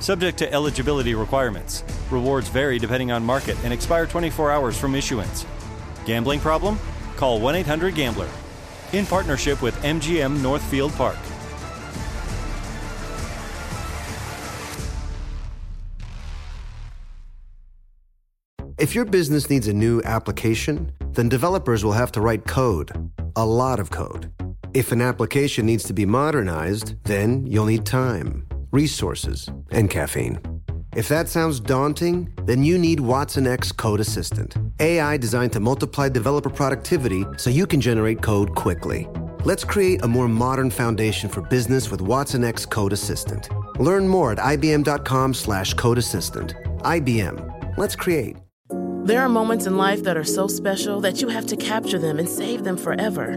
Subject 0.00 0.38
to 0.38 0.52
eligibility 0.52 1.14
requirements. 1.14 1.84
Rewards 2.10 2.48
vary 2.48 2.78
depending 2.78 3.12
on 3.12 3.24
market 3.24 3.56
and 3.64 3.72
expire 3.72 4.06
24 4.06 4.50
hours 4.50 4.78
from 4.78 4.94
issuance. 4.94 5.46
Gambling 6.04 6.40
problem? 6.40 6.78
Call 7.16 7.40
1 7.40 7.54
800 7.56 7.94
Gambler. 7.94 8.28
In 8.92 9.06
partnership 9.06 9.62
with 9.62 9.74
MGM 9.82 10.42
Northfield 10.42 10.92
Park. 10.92 11.18
If 18.76 18.94
your 18.94 19.04
business 19.04 19.48
needs 19.48 19.66
a 19.66 19.72
new 19.72 20.02
application, 20.02 20.92
then 21.12 21.28
developers 21.28 21.84
will 21.84 21.92
have 21.92 22.12
to 22.12 22.20
write 22.20 22.44
code, 22.44 23.10
a 23.34 23.46
lot 23.46 23.80
of 23.80 23.90
code. 23.90 24.30
If 24.74 24.92
an 24.92 25.00
application 25.00 25.64
needs 25.64 25.84
to 25.84 25.94
be 25.94 26.04
modernized, 26.04 27.02
then 27.04 27.46
you'll 27.46 27.64
need 27.64 27.86
time, 27.86 28.46
resources, 28.74 29.48
and 29.70 29.88
caffeine. 29.88 30.38
If 30.96 31.08
that 31.08 31.28
sounds 31.28 31.60
daunting, 31.60 32.32
then 32.44 32.62
you 32.64 32.76
need 32.76 32.98
watsonx 32.98 33.74
Code 33.76 34.00
Assistant, 34.00 34.56
AI 34.80 35.16
designed 35.16 35.52
to 35.52 35.60
multiply 35.60 36.08
developer 36.08 36.50
productivity 36.50 37.24
so 37.36 37.50
you 37.50 37.66
can 37.66 37.80
generate 37.80 38.20
code 38.20 38.54
quickly. 38.54 39.08
Let's 39.44 39.64
create 39.64 40.02
a 40.02 40.08
more 40.08 40.28
modern 40.28 40.70
foundation 40.70 41.28
for 41.28 41.40
business 41.42 41.90
with 41.90 42.00
watsonx 42.00 42.68
Code 42.68 42.92
Assistant. 42.92 43.48
Learn 43.78 44.08
more 44.08 44.32
at 44.32 44.38
ibm.com/slash 44.38 45.74
codeassistant. 45.74 46.54
IBM. 46.82 47.76
Let's 47.76 47.96
create. 47.96 48.36
There 49.04 49.20
are 49.20 49.28
moments 49.28 49.66
in 49.66 49.76
life 49.76 50.02
that 50.04 50.16
are 50.16 50.24
so 50.24 50.48
special 50.48 51.00
that 51.02 51.20
you 51.20 51.28
have 51.28 51.46
to 51.46 51.56
capture 51.56 51.98
them 51.98 52.18
and 52.18 52.28
save 52.28 52.64
them 52.64 52.76
forever. 52.76 53.36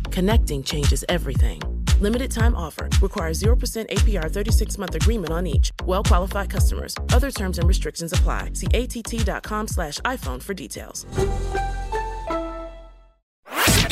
Connecting 0.11 0.61
changes 0.61 1.05
everything. 1.07 1.61
Limited 2.01 2.31
time 2.31 2.53
offer. 2.55 2.89
Requires 3.01 3.41
0% 3.41 3.89
APR 3.89 4.29
36 4.29 4.77
month 4.77 4.95
agreement 4.95 5.31
on 5.31 5.47
each. 5.47 5.71
Well 5.85 6.03
qualified 6.03 6.49
customers. 6.49 6.95
Other 7.13 7.31
terms 7.31 7.59
and 7.59 7.67
restrictions 7.67 8.11
apply. 8.11 8.51
See 8.53 8.67
att.com 8.73 9.67
slash 9.67 9.99
iPhone 9.99 10.41
for 10.43 10.53
details. 10.53 11.05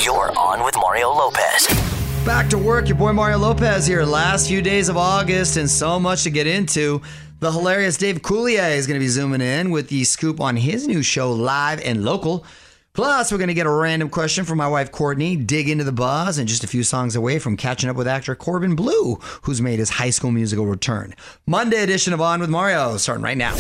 You're 0.04 0.38
on 0.38 0.64
with 0.64 0.76
Mario 0.76 1.10
Lopez. 1.10 1.68
Back 2.26 2.50
to 2.50 2.58
work. 2.58 2.88
Your 2.90 2.98
boy 2.98 3.14
Mario 3.14 3.38
Lopez 3.38 3.88
here. 3.88 4.04
Last 4.04 4.48
few 4.48 4.62
days 4.62 4.90
of 4.90 4.98
August 4.98 5.56
and 5.58 5.70
so 5.70 6.00
much 6.00 6.24
to 6.24 6.30
get 6.30 6.48
into. 6.48 7.02
The 7.40 7.52
hilarious 7.52 7.96
Dave 7.96 8.22
Coulier 8.22 8.76
is 8.76 8.88
going 8.88 9.00
to 9.00 9.04
be 9.04 9.08
zooming 9.08 9.42
in 9.42 9.72
with 9.72 9.88
the 9.88 10.04
scoop 10.04 10.42
on 10.42 10.58
his 10.58 10.86
new 10.88 11.02
show, 11.02 11.32
Live 11.32 11.80
and 11.82 12.04
Local. 12.04 12.46
Plus, 12.94 13.32
we're 13.32 13.38
going 13.38 13.50
to 13.50 13.54
get 13.54 13.66
a 13.66 13.72
random 13.72 14.10
question 14.10 14.46
from 14.46 14.58
my 14.58 14.68
wife 14.68 14.92
Courtney, 14.92 15.36
dig 15.36 15.70
into 15.70 15.84
the 15.84 15.92
buzz, 15.92 16.38
and 16.38 16.48
just 16.48 16.64
a 16.64 16.68
few 16.68 16.84
songs 16.84 17.16
away 17.16 17.40
from 17.40 17.56
catching 17.56 17.90
up 17.90 17.96
with 17.96 18.08
actor 18.08 18.36
Corbin 18.36 18.76
Bleu, 18.76 19.16
who's 19.44 19.62
made 19.62 19.80
his 19.80 19.90
high 19.92 20.10
school 20.10 20.32
musical 20.32 20.66
return. 20.66 21.14
Monday 21.46 21.84
edition 21.84 22.14
of 22.14 22.22
On 22.22 22.40
with 22.40 22.50
Mario, 22.50 22.98
starting 22.98 23.24
right 23.24 23.38
now. 23.38 23.56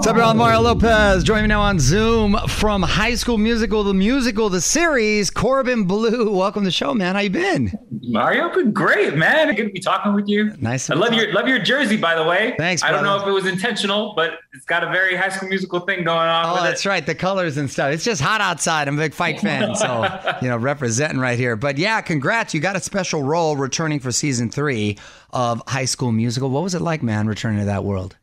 What's 0.00 0.08
up, 0.08 0.16
y'all? 0.16 0.32
Mario 0.32 0.62
Lopez. 0.62 1.22
Joining 1.22 1.42
me 1.44 1.48
now 1.48 1.60
on 1.60 1.78
Zoom 1.78 2.34
from 2.48 2.82
High 2.82 3.16
School 3.16 3.36
Musical, 3.36 3.84
the 3.84 3.92
musical, 3.92 4.48
the 4.48 4.62
series, 4.62 5.28
Corbin 5.28 5.84
Bleu. 5.84 6.34
Welcome 6.34 6.62
to 6.62 6.68
the 6.68 6.70
show, 6.70 6.94
man. 6.94 7.16
How 7.16 7.20
you 7.20 7.28
been? 7.28 7.78
Mario, 8.04 8.48
been 8.54 8.72
great, 8.72 9.14
man. 9.16 9.54
Good 9.54 9.66
to 9.66 9.70
be 9.70 9.78
talking 9.78 10.14
with 10.14 10.26
you. 10.26 10.54
Nice. 10.58 10.88
I 10.88 10.94
love 10.94 11.12
your 11.12 11.30
love 11.34 11.48
your 11.48 11.58
jersey, 11.58 11.98
by 11.98 12.14
the 12.14 12.24
way. 12.24 12.54
Thanks, 12.56 12.82
I 12.82 12.92
don't 12.92 13.04
know 13.04 13.20
if 13.20 13.28
it 13.28 13.30
was 13.30 13.44
intentional, 13.44 14.14
but 14.16 14.38
it's 14.54 14.64
got 14.64 14.82
a 14.82 14.86
very 14.86 15.16
High 15.16 15.28
School 15.28 15.50
Musical 15.50 15.80
thing 15.80 16.02
going 16.02 16.30
on. 16.30 16.46
Oh, 16.46 16.62
that's 16.62 16.86
it. 16.86 16.88
right. 16.88 17.04
The 17.04 17.14
colors 17.14 17.58
and 17.58 17.70
stuff. 17.70 17.92
It's 17.92 18.02
just 18.02 18.22
hot 18.22 18.40
outside. 18.40 18.88
I'm 18.88 18.98
a 18.98 19.02
big 19.02 19.12
fight 19.12 19.38
fan, 19.38 19.74
so 19.74 20.08
you 20.40 20.48
know, 20.48 20.56
representing 20.56 21.20
right 21.20 21.38
here. 21.38 21.56
But 21.56 21.76
yeah, 21.76 22.00
congrats. 22.00 22.54
You 22.54 22.60
got 22.60 22.74
a 22.74 22.80
special 22.80 23.22
role 23.22 23.54
returning 23.54 24.00
for 24.00 24.12
season 24.12 24.50
three 24.50 24.96
of 25.28 25.62
High 25.66 25.84
School 25.84 26.10
Musical. 26.10 26.48
What 26.48 26.62
was 26.62 26.74
it 26.74 26.80
like, 26.80 27.02
man, 27.02 27.26
returning 27.26 27.58
to 27.58 27.66
that 27.66 27.84
world? 27.84 28.16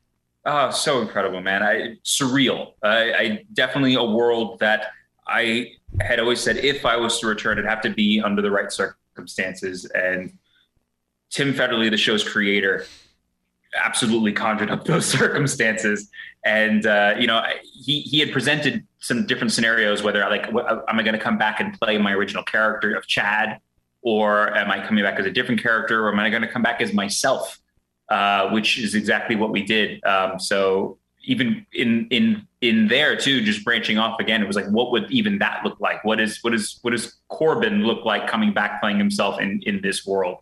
Oh, 0.50 0.72
so 0.72 1.02
incredible, 1.02 1.42
man. 1.42 1.62
I 1.62 1.98
surreal. 2.06 2.72
I, 2.82 3.14
I 3.14 3.46
definitely 3.52 3.96
a 3.96 4.04
world 4.04 4.60
that 4.60 4.92
I 5.28 5.74
had 6.00 6.22
always 6.22 6.40
said 6.40 6.56
if 6.56 6.86
I 6.86 6.96
was 6.96 7.20
to 7.20 7.28
return, 7.28 7.58
it'd 7.58 7.70
have 7.70 7.82
to 7.82 7.90
be 7.90 8.22
under 8.24 8.42
the 8.42 8.50
right 8.50 8.72
circumstances. 8.72 9.84
And 9.94 10.32
Tim 11.30 11.54
Federle, 11.54 11.92
the 11.92 11.98
show's 11.98 12.28
creator, 12.28 12.86
absolutely 13.76 14.32
conjured 14.32 14.72
up 14.72 14.86
those 14.86 15.06
circumstances. 15.06 16.10
And 16.46 16.86
uh, 16.86 17.16
you 17.20 17.28
know, 17.28 17.44
he 17.84 18.00
he 18.00 18.20
had 18.20 18.32
presented 18.32 18.88
some 19.00 19.26
different 19.26 19.52
scenarios. 19.52 20.02
Whether 20.02 20.22
like, 20.30 20.50
what, 20.54 20.66
am 20.88 20.98
I 20.98 21.04
going 21.04 21.12
to 21.12 21.20
come 21.20 21.38
back 21.38 21.60
and 21.60 21.78
play 21.78 21.98
my 21.98 22.14
original 22.14 22.44
character 22.44 22.96
of 22.96 23.06
Chad, 23.06 23.60
or 24.02 24.56
am 24.56 24.72
I 24.72 24.86
coming 24.88 25.04
back 25.04 25.20
as 25.20 25.26
a 25.26 25.32
different 25.32 25.62
character, 25.62 26.06
or 26.08 26.14
am 26.14 26.20
I 26.20 26.30
going 26.30 26.44
to 26.44 26.48
come 26.48 26.62
back 26.62 26.80
as 26.80 26.94
myself? 26.94 27.60
Uh, 28.10 28.50
which 28.52 28.78
is 28.78 28.96
exactly 28.96 29.36
what 29.36 29.52
we 29.52 29.62
did. 29.62 30.02
Um, 30.06 30.40
so 30.40 30.98
even 31.26 31.66
in 31.74 32.08
in 32.10 32.48
in 32.62 32.88
there 32.88 33.18
too, 33.18 33.42
just 33.42 33.64
branching 33.66 33.98
off 33.98 34.18
again, 34.20 34.42
it 34.42 34.48
was 34.48 34.56
like, 34.56 34.70
what 34.70 34.92
would 34.92 35.12
even 35.12 35.40
that 35.40 35.62
look 35.66 35.80
like? 35.82 36.04
What 36.06 36.22
is 36.22 36.40
what 36.42 36.54
is 36.54 36.80
what 36.84 36.92
does 36.92 37.18
Corbin 37.28 37.84
look 37.84 38.06
like 38.06 38.28
coming 38.28 38.54
back 38.54 38.82
playing 38.82 38.98
himself 38.98 39.42
in 39.42 39.62
in 39.66 39.82
this 39.82 40.06
world? 40.06 40.38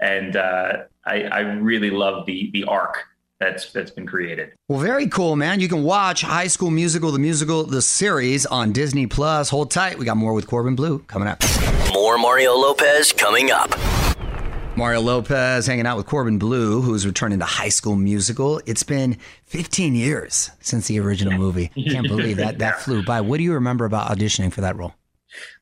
And 0.00 0.34
uh, 0.34 0.84
I, 1.04 1.24
I 1.24 1.40
really 1.40 1.90
love 1.90 2.24
the 2.24 2.50
the 2.54 2.64
arc 2.64 3.04
that's 3.38 3.70
that's 3.70 3.90
been 3.90 4.06
created. 4.06 4.52
Well, 4.68 4.80
very 4.80 5.06
cool, 5.06 5.36
man. 5.36 5.60
You 5.60 5.68
can 5.68 5.82
watch 5.82 6.22
High 6.22 6.46
School 6.46 6.70
Musical, 6.70 7.12
the 7.12 7.18
musical, 7.18 7.64
the 7.64 7.82
series 7.82 8.46
on 8.46 8.72
Disney 8.72 9.06
Plus. 9.06 9.50
Hold 9.50 9.70
tight. 9.70 9.98
We 9.98 10.06
got 10.06 10.16
more 10.16 10.32
with 10.32 10.46
Corbin 10.46 10.74
Bleu 10.74 11.00
coming 11.00 11.28
up. 11.28 11.42
More 11.92 12.16
Mario 12.16 12.54
Lopez 12.54 13.12
coming 13.12 13.50
up. 13.50 13.70
Mario 14.80 15.02
Lopez 15.02 15.66
hanging 15.66 15.84
out 15.84 15.98
with 15.98 16.06
Corbin 16.06 16.38
Bleu, 16.38 16.80
who's 16.80 17.04
returning 17.06 17.38
to 17.40 17.44
High 17.44 17.68
School 17.68 17.96
Musical. 17.96 18.62
It's 18.64 18.82
been 18.82 19.18
15 19.44 19.94
years 19.94 20.50
since 20.60 20.86
the 20.86 20.98
original 21.00 21.34
movie. 21.34 21.70
Can't 21.90 22.08
believe 22.08 22.38
that 22.38 22.60
that 22.60 22.80
flew 22.80 23.04
by. 23.04 23.20
What 23.20 23.36
do 23.36 23.42
you 23.44 23.52
remember 23.52 23.84
about 23.84 24.10
auditioning 24.10 24.50
for 24.50 24.62
that 24.62 24.76
role? 24.76 24.94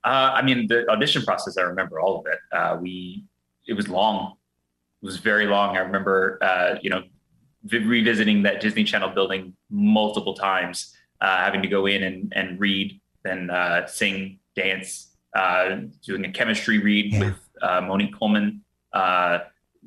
Uh, 0.04 0.30
I 0.34 0.42
mean, 0.42 0.68
the 0.68 0.88
audition 0.88 1.22
process, 1.24 1.58
I 1.58 1.62
remember 1.62 1.98
all 1.98 2.20
of 2.20 2.26
it. 2.26 2.38
Uh, 2.56 2.78
we, 2.80 3.24
it 3.66 3.72
was 3.72 3.88
long. 3.88 4.36
It 5.02 5.06
was 5.06 5.16
very 5.16 5.46
long. 5.46 5.76
I 5.76 5.80
remember, 5.80 6.38
uh, 6.40 6.76
you 6.80 6.88
know, 6.88 7.02
vi- 7.64 7.78
revisiting 7.78 8.44
that 8.44 8.60
Disney 8.60 8.84
Channel 8.84 9.08
building 9.08 9.52
multiple 9.68 10.34
times, 10.34 10.94
uh, 11.20 11.38
having 11.38 11.60
to 11.62 11.68
go 11.68 11.86
in 11.86 12.04
and, 12.04 12.32
and 12.36 12.60
read, 12.60 13.00
then 13.24 13.50
uh, 13.50 13.84
sing, 13.88 14.38
dance, 14.54 15.08
uh, 15.34 15.78
doing 16.06 16.24
a 16.24 16.30
chemistry 16.30 16.78
read 16.78 17.12
Yeah. 17.12 17.18
with 17.18 17.34
uh, 17.60 17.80
Monique 17.80 18.16
Coleman, 18.16 18.62
uh, 18.98 19.38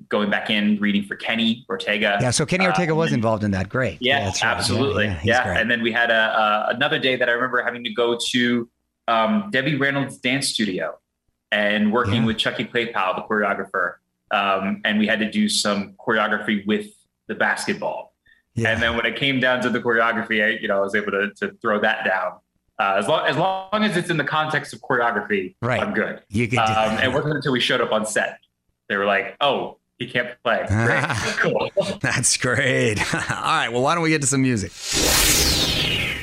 going 0.09 0.29
back 0.29 0.49
in, 0.49 0.79
reading 0.79 1.03
for 1.03 1.15
Kenny 1.15 1.65
Ortega. 1.69 2.17
Yeah, 2.21 2.31
so 2.31 2.45
Kenny 2.45 2.65
Uh, 2.65 2.69
Ortega 2.69 2.91
and 2.91 2.97
was 2.97 3.09
then- 3.11 3.19
involved 3.19 3.43
in 3.43 3.51
that. 3.51 3.69
Great. 3.69 3.97
yeah, 4.01 4.25
right. 4.25 4.45
absolutely. 4.45 5.05
Yeah, 5.05 5.19
Yeah, 5.23 5.51
he's 5.53 5.61
and 5.61 5.69
then 5.71 5.81
we 5.83 5.91
had 5.91 6.09
a, 6.09 6.13
uh, 6.15 6.73
another 6.75 6.97
day 6.99 7.15
that 7.17 7.27
I 7.29 7.33
remember 7.33 7.61
having 7.63 7.83
to 7.83 7.93
go 7.93 8.17
to 8.31 8.69
um, 9.07 9.49
Debbie 9.51 9.75
Reynolds' 9.75 10.17
dance 10.17 10.47
studio 10.47 10.97
and 11.51 11.91
working 11.91 12.21
Yeah. 12.21 12.25
with 12.27 12.37
Chucky 12.37 12.63
Klapow, 12.65 13.15
the 13.15 13.23
choreographer, 13.23 13.95
um, 14.31 14.81
and 14.85 14.97
we 14.97 15.07
had 15.07 15.19
to 15.19 15.29
do 15.29 15.49
some 15.49 15.93
choreography 15.99 16.65
with 16.65 16.87
the 17.27 17.35
basketball. 17.35 18.13
Yeah. 18.55 18.69
And 18.69 18.81
then 18.81 18.95
when 18.95 19.05
it 19.05 19.15
came 19.17 19.39
down 19.39 19.61
to 19.61 19.69
the 19.69 19.79
choreography, 19.81 20.43
I, 20.43 20.49
you 20.61 20.67
know, 20.69 20.77
I 20.77 20.81
was 20.81 20.95
able 20.95 21.11
to, 21.11 21.31
to 21.39 21.51
throw 21.61 21.79
that 21.81 22.05
down. 22.05 22.33
Uh, 22.79 22.95
as 22.97 23.07
long 23.07 23.27
as 23.27 23.37
long 23.37 23.83
as 23.83 23.95
it's 23.97 24.09
in 24.09 24.17
the 24.17 24.23
context 24.23 24.73
of 24.73 24.81
choreography, 24.81 25.55
Right. 25.61 25.81
I'm 25.81 25.93
good. 25.93 26.21
You 26.29 26.47
do 26.47 26.57
Um, 26.57 26.65
that. 26.65 27.03
and 27.03 27.11
it 27.11 27.13
wasn't 27.15 27.35
until 27.35 27.51
we 27.51 27.59
showed 27.59 27.81
up 27.81 27.91
on 27.91 28.05
set, 28.05 28.39
they 28.91 28.97
were 28.97 29.05
like, 29.05 29.35
"Oh, 29.41 29.77
he 29.97 30.07
can't 30.07 30.29
play." 30.43 30.65
Great, 30.67 31.03
cool. 31.37 31.71
That's 32.01 32.35
great. 32.37 32.99
All 33.15 33.19
right, 33.41 33.69
well, 33.69 33.81
why 33.81 33.95
don't 33.95 34.03
we 34.03 34.09
get 34.09 34.21
to 34.21 34.27
some 34.27 34.41
music? 34.41 34.71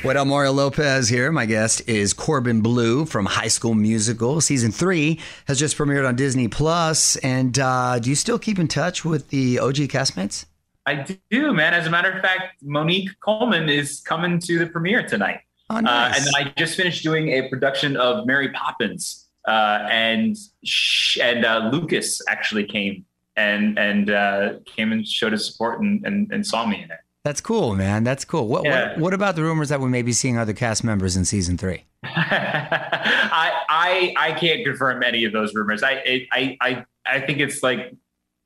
What 0.01 0.15
up, 0.15 0.27
Mario 0.27 0.53
Lopez 0.53 1.09
here. 1.09 1.29
My 1.29 1.45
guest 1.45 1.81
is 1.89 2.13
Corbin 2.13 2.61
Bleu 2.61 3.05
from 3.05 3.25
High 3.25 3.49
School 3.49 3.73
Musical. 3.73 4.39
Season 4.39 4.71
three 4.71 5.19
has 5.45 5.59
just 5.59 5.77
premiered 5.77 6.07
on 6.07 6.15
Disney 6.15 6.47
Plus. 6.47 7.17
And 7.17 7.59
uh, 7.59 7.99
do 7.99 8.09
you 8.09 8.15
still 8.15 8.39
keep 8.39 8.59
in 8.59 8.69
touch 8.69 9.03
with 9.03 9.27
the 9.27 9.59
OG 9.59 9.75
castmates? 9.89 10.45
I 10.85 11.05
do, 11.29 11.53
man. 11.53 11.73
As 11.73 11.85
a 11.85 11.89
matter 11.89 12.11
of 12.11 12.21
fact, 12.21 12.63
Monique 12.63 13.09
Coleman 13.19 13.67
is 13.67 13.99
coming 13.99 14.39
to 14.39 14.57
the 14.59 14.67
premiere 14.67 15.05
tonight. 15.05 15.41
Oh, 15.69 15.75
Uh, 15.75 15.81
nice. 15.81 16.17
and 16.17 16.25
then 16.27 16.33
I 16.35 16.53
just 16.57 16.77
finished 16.77 17.03
doing 17.03 17.27
a 17.29 17.49
production 17.49 17.97
of 17.97 18.25
Mary 18.25 18.49
Poppins, 18.53 19.27
uh, 19.49 19.87
and 19.89 20.37
sh- 20.63 21.17
and 21.19 21.43
uh, 21.45 21.69
Lucas 21.73 22.21
actually 22.27 22.65
came 22.65 23.05
and 23.35 23.77
and 23.79 24.09
uh, 24.09 24.53
came 24.65 24.91
and 24.91 25.07
showed 25.07 25.31
his 25.33 25.45
support 25.49 25.81
and, 25.81 26.05
and, 26.05 26.31
and 26.31 26.45
saw 26.45 26.65
me 26.65 26.77
in 26.83 26.91
it. 26.91 26.99
That's 27.25 27.41
cool, 27.41 27.75
man. 27.75 28.03
That's 28.03 28.23
cool. 28.25 28.47
What, 28.47 28.63
Yeah. 28.63 28.91
what, 28.93 28.99
what 28.99 29.13
about 29.13 29.35
the 29.35 29.43
rumors 29.43 29.69
that 29.69 29.81
we 29.81 29.89
may 29.89 30.01
be 30.03 30.13
seeing 30.13 30.37
other 30.37 30.53
cast 30.53 30.83
members 30.83 31.17
in 31.17 31.25
season 31.25 31.57
three? 31.57 31.83
I 32.03 33.51
I 33.69 34.13
I 34.17 34.31
can't 34.39 34.63
confirm 34.65 35.03
any 35.03 35.25
of 35.25 35.33
those 35.33 35.53
rumors. 35.53 35.83
I 35.83 35.91
it, 35.93 36.27
I 36.31 36.57
I 36.61 36.85
I 37.05 37.19
think 37.21 37.39
it's 37.39 37.61
like 37.63 37.93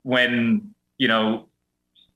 when 0.04 0.74
you 0.98 1.08
know 1.08 1.48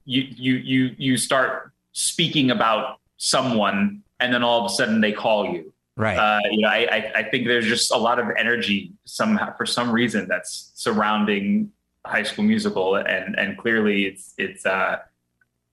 you 0.06 0.24
you 0.36 0.54
you 0.56 0.96
you 0.98 1.18
start 1.18 1.72
speaking 1.94 2.52
about 2.52 3.00
someone 3.18 4.02
and 4.20 4.34
then 4.34 4.44
all 4.44 4.66
of 4.66 4.72
a 4.72 4.74
sudden 4.74 5.02
they 5.02 5.12
call 5.12 5.52
you. 5.54 5.74
Right. 5.98 6.16
Uh, 6.16 6.40
you 6.52 6.62
know, 6.62 6.70
I, 6.70 6.88
I 6.92 7.12
I 7.16 7.24
think 7.24 7.48
there's 7.48 7.66
just 7.66 7.92
a 7.92 7.98
lot 7.98 8.20
of 8.20 8.28
energy 8.38 8.94
somehow 9.06 9.56
for 9.58 9.66
some 9.66 9.92
reason 9.92 10.28
that's 10.30 10.72
surrounding 10.76 11.72
High 12.06 12.22
School 12.24 12.46
Musical, 12.46 12.96
and 12.96 13.38
and 13.38 13.58
clearly 13.58 14.06
it's 14.06 14.34
it's 14.38 14.64
uh, 14.66 15.00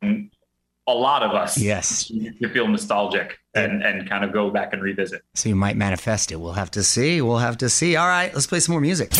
a 0.02 0.94
lot 0.94 1.22
of 1.22 1.32
us. 1.32 1.58
Yes. 1.58 2.06
to 2.08 2.48
feel 2.48 2.66
nostalgic 2.68 3.38
and 3.54 3.82
and 3.82 4.08
kind 4.08 4.24
of 4.24 4.32
go 4.32 4.48
back 4.50 4.72
and 4.72 4.82
revisit. 4.82 5.22
so 5.34 5.50
you 5.50 5.54
might 5.56 5.76
manifest 5.76 6.32
it. 6.32 6.36
We'll 6.36 6.52
have 6.54 6.70
to 6.72 6.82
see. 6.82 7.20
We'll 7.20 7.38
have 7.38 7.58
to 7.58 7.68
see. 7.68 7.96
All 7.96 8.08
right, 8.08 8.32
let's 8.32 8.46
play 8.46 8.60
some 8.60 8.72
more 8.72 8.80
music. 8.80 9.12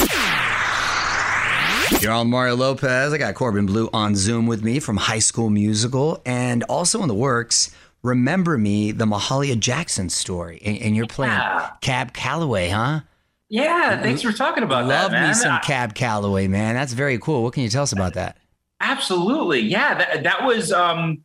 You're 2.01 2.13
on 2.13 2.29
Mario 2.29 2.57
Lopez. 2.57 3.13
I 3.13 3.19
got 3.19 3.35
Corbin 3.35 3.67
Bleu 3.67 3.89
on 3.93 4.17
Zoom 4.17 4.47
with 4.47 4.63
me 4.65 4.81
from 4.81 4.97
High 4.97 5.21
School 5.21 5.49
Musical, 5.51 6.21
and 6.27 6.63
also 6.65 7.03
in 7.03 7.09
the 7.09 7.15
works. 7.15 7.71
Remember 8.05 8.59
me, 8.59 8.93
the 8.93 9.07
Mahalia 9.07 9.59
Jackson 9.59 10.11
story, 10.11 10.61
and, 10.65 10.77
and 10.79 10.95
you're 10.97 11.07
playing 11.07 11.33
Yeah. 11.33 11.71
Cab 11.81 12.13
Calloway, 12.13 12.69
huh? 12.69 13.01
Yeah, 13.49 14.01
thanks 14.03 14.21
for 14.21 14.31
talking 14.31 14.63
about 14.63 14.87
Love 14.87 15.11
that, 15.11 15.21
man. 15.21 15.29
me 15.29 15.35
some 15.35 15.59
Cab 15.61 15.95
Calloway, 15.95 16.47
man. 16.47 16.75
That's 16.75 16.93
very 16.93 17.19
cool. 17.19 17.43
What 17.43 17.55
can 17.55 17.63
you 17.63 17.69
tell 17.71 17.83
us 17.83 17.93
about 17.93 18.13
that? 18.15 18.37
Absolutely, 18.81 19.61
yeah. 19.61 19.95
That 19.95 20.23
that 20.25 20.45
was 20.45 20.71
um, 20.71 21.23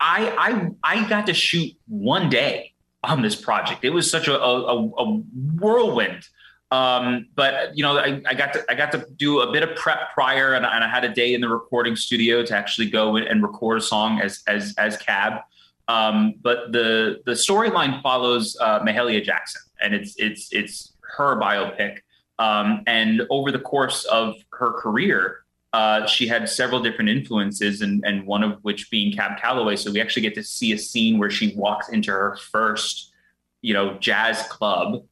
I 0.00 0.34
I 0.38 0.70
I 0.82 1.08
got 1.08 1.26
to 1.26 1.34
shoot 1.34 1.72
one 1.88 2.28
day 2.28 2.72
on 3.02 3.22
this 3.22 3.34
project. 3.34 3.84
It 3.84 3.90
was 3.90 4.10
such 4.10 4.28
a 4.28 4.38
a, 4.38 4.86
a 4.86 5.16
whirlwind. 5.56 6.28
Um, 6.72 7.28
but 7.34 7.76
you 7.76 7.82
know, 7.82 7.98
I, 7.98 8.22
I 8.24 8.32
got 8.32 8.54
to 8.54 8.64
I 8.70 8.74
got 8.74 8.92
to 8.92 9.06
do 9.16 9.40
a 9.40 9.52
bit 9.52 9.62
of 9.62 9.76
prep 9.76 10.14
prior, 10.14 10.54
and, 10.54 10.64
and 10.64 10.82
I 10.82 10.88
had 10.88 11.04
a 11.04 11.10
day 11.10 11.34
in 11.34 11.42
the 11.42 11.48
recording 11.48 11.94
studio 11.96 12.42
to 12.46 12.56
actually 12.56 12.88
go 12.88 13.16
and, 13.16 13.42
record 13.42 13.76
a 13.76 13.82
song 13.82 14.20
as 14.20 14.42
as 14.46 14.74
as 14.78 14.96
Cab. 14.96 15.42
Um, 15.88 16.36
but 16.40 16.72
the 16.72 17.20
the 17.26 17.32
storyline 17.32 18.00
follows 18.02 18.56
uh, 18.58 18.80
Mahalia 18.80 19.22
Jackson, 19.22 19.60
and 19.82 19.94
it's 19.94 20.14
it's 20.16 20.50
it's 20.50 20.94
her 21.18 21.38
biopic. 21.38 21.98
Um, 22.38 22.84
and 22.86 23.20
over 23.28 23.52
the 23.52 23.60
course 23.60 24.06
of 24.06 24.36
her 24.52 24.72
career, 24.72 25.44
uh, 25.74 26.06
she 26.06 26.26
had 26.26 26.48
several 26.48 26.80
different 26.80 27.10
influences, 27.10 27.82
and, 27.82 28.02
and 28.06 28.26
one 28.26 28.42
of 28.42 28.58
which 28.62 28.90
being 28.90 29.12
Cab 29.12 29.38
Calloway. 29.38 29.76
So 29.76 29.92
we 29.92 30.00
actually 30.00 30.22
get 30.22 30.34
to 30.36 30.42
see 30.42 30.72
a 30.72 30.78
scene 30.78 31.18
where 31.18 31.30
she 31.30 31.54
walks 31.54 31.90
into 31.90 32.12
her 32.12 32.38
first, 32.50 33.12
you 33.60 33.74
know, 33.74 33.98
jazz 33.98 34.42
club 34.44 35.02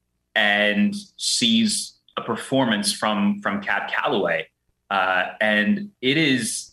and 0.40 0.96
sees 1.18 1.98
a 2.16 2.22
performance 2.22 2.90
from 2.92 3.40
from 3.42 3.60
Cab 3.60 3.90
Calloway, 3.90 4.48
uh, 4.90 5.24
and 5.40 5.90
it 6.00 6.16
is, 6.16 6.70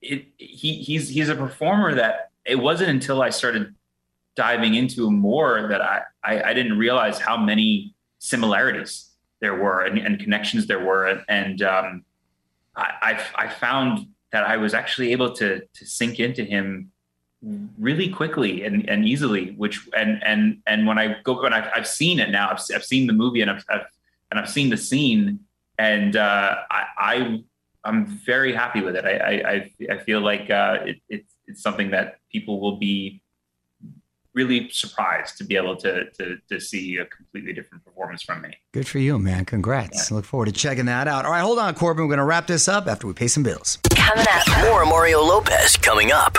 it, 0.00 0.26
he 0.38 0.74
he's 0.74 1.08
he's 1.08 1.28
a 1.28 1.34
performer 1.34 1.92
that 1.96 2.30
it 2.44 2.54
wasn't 2.54 2.90
until 2.90 3.20
I 3.20 3.30
started 3.30 3.74
diving 4.36 4.74
into 4.76 5.10
more 5.10 5.66
that 5.68 5.82
I 5.82 6.02
I, 6.22 6.50
I 6.50 6.54
didn't 6.54 6.78
realize 6.78 7.18
how 7.18 7.36
many 7.36 7.94
similarities 8.18 9.10
there 9.40 9.56
were 9.56 9.80
and, 9.84 9.98
and 9.98 10.20
connections 10.20 10.66
there 10.68 10.84
were, 10.84 11.06
and, 11.06 11.22
and 11.28 11.62
um, 11.62 12.04
I, 12.76 12.88
I 13.36 13.44
I 13.44 13.48
found 13.48 14.06
that 14.30 14.44
I 14.44 14.56
was 14.56 14.72
actually 14.72 15.10
able 15.10 15.32
to 15.40 15.48
to 15.78 15.86
sink 15.86 16.20
into 16.20 16.44
him 16.44 16.92
really 17.78 18.08
quickly 18.08 18.64
and, 18.64 18.88
and 18.88 19.06
easily 19.06 19.52
which 19.52 19.86
and 19.96 20.22
and 20.24 20.58
and 20.66 20.86
when 20.86 20.98
i 20.98 21.16
go 21.22 21.40
when 21.40 21.52
I've, 21.52 21.70
I've 21.74 21.86
seen 21.86 22.18
it 22.18 22.30
now 22.30 22.50
I've, 22.50 22.60
I've 22.74 22.84
seen 22.84 23.06
the 23.06 23.12
movie 23.12 23.40
and 23.42 23.50
I've, 23.50 23.64
I've 23.68 23.86
and 24.30 24.40
i've 24.40 24.48
seen 24.48 24.70
the 24.70 24.76
scene 24.76 25.40
and 25.78 26.16
uh 26.16 26.56
i, 26.70 26.84
I 26.98 27.44
i'm 27.84 28.06
very 28.06 28.52
happy 28.54 28.80
with 28.80 28.96
it 28.96 29.04
i 29.04 29.16
i 29.16 29.50
i, 29.50 29.70
I 29.94 29.98
feel 29.98 30.20
like 30.20 30.50
uh 30.50 30.78
it, 30.86 30.96
it's 31.08 31.34
it's 31.46 31.62
something 31.62 31.90
that 31.90 32.18
people 32.32 32.58
will 32.58 32.78
be 32.78 33.22
really 34.34 34.68
surprised 34.70 35.36
to 35.38 35.44
be 35.44 35.56
able 35.56 35.76
to 35.76 36.10
to 36.12 36.38
to 36.48 36.58
see 36.58 36.96
a 36.96 37.04
completely 37.04 37.52
different 37.52 37.84
performance 37.84 38.22
from 38.22 38.40
me 38.42 38.54
Good 38.72 38.86
for 38.86 38.98
you, 38.98 39.18
man. 39.18 39.46
Congrats. 39.46 40.10
Look 40.10 40.26
forward 40.26 40.46
to 40.46 40.52
checking 40.52 40.84
that 40.84 41.08
out. 41.08 41.24
All 41.24 41.30
right, 41.32 41.40
hold 41.40 41.58
on, 41.58 41.74
Corbin. 41.74 42.04
We're 42.04 42.08
going 42.08 42.18
to 42.18 42.24
wrap 42.24 42.46
this 42.46 42.68
up 42.68 42.86
after 42.86 43.06
we 43.06 43.14
pay 43.14 43.26
some 43.26 43.42
bills. 43.42 43.78
Coming 43.94 44.26
up. 44.28 44.46
More 44.64 44.84
Mario 44.84 45.22
Lopez 45.22 45.78
coming 45.78 46.12
up. 46.12 46.36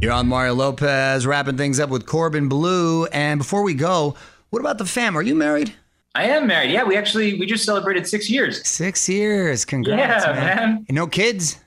You're 0.00 0.12
on 0.12 0.26
Mario 0.28 0.54
Lopez, 0.54 1.26
wrapping 1.26 1.56
things 1.56 1.80
up 1.80 1.88
with 1.90 2.06
Corbin 2.06 2.48
Bleu. 2.48 3.06
And 3.06 3.38
before 3.38 3.62
we 3.62 3.74
go, 3.74 4.14
what 4.50 4.60
about 4.60 4.78
the 4.78 4.84
fam? 4.84 5.16
Are 5.16 5.22
you 5.22 5.34
married? 5.34 5.72
i 6.14 6.24
am 6.24 6.46
married 6.46 6.70
yeah 6.70 6.82
we 6.82 6.96
actually 6.96 7.38
we 7.38 7.44
just 7.44 7.62
celebrated 7.62 8.06
six 8.06 8.30
years 8.30 8.66
Six 8.66 9.06
years. 9.06 9.66
Congrats, 9.66 10.24
Yeah, 10.24 10.32
man. 10.32 10.56
man. 10.56 10.86
No 10.88 11.06
kids? 11.06 11.60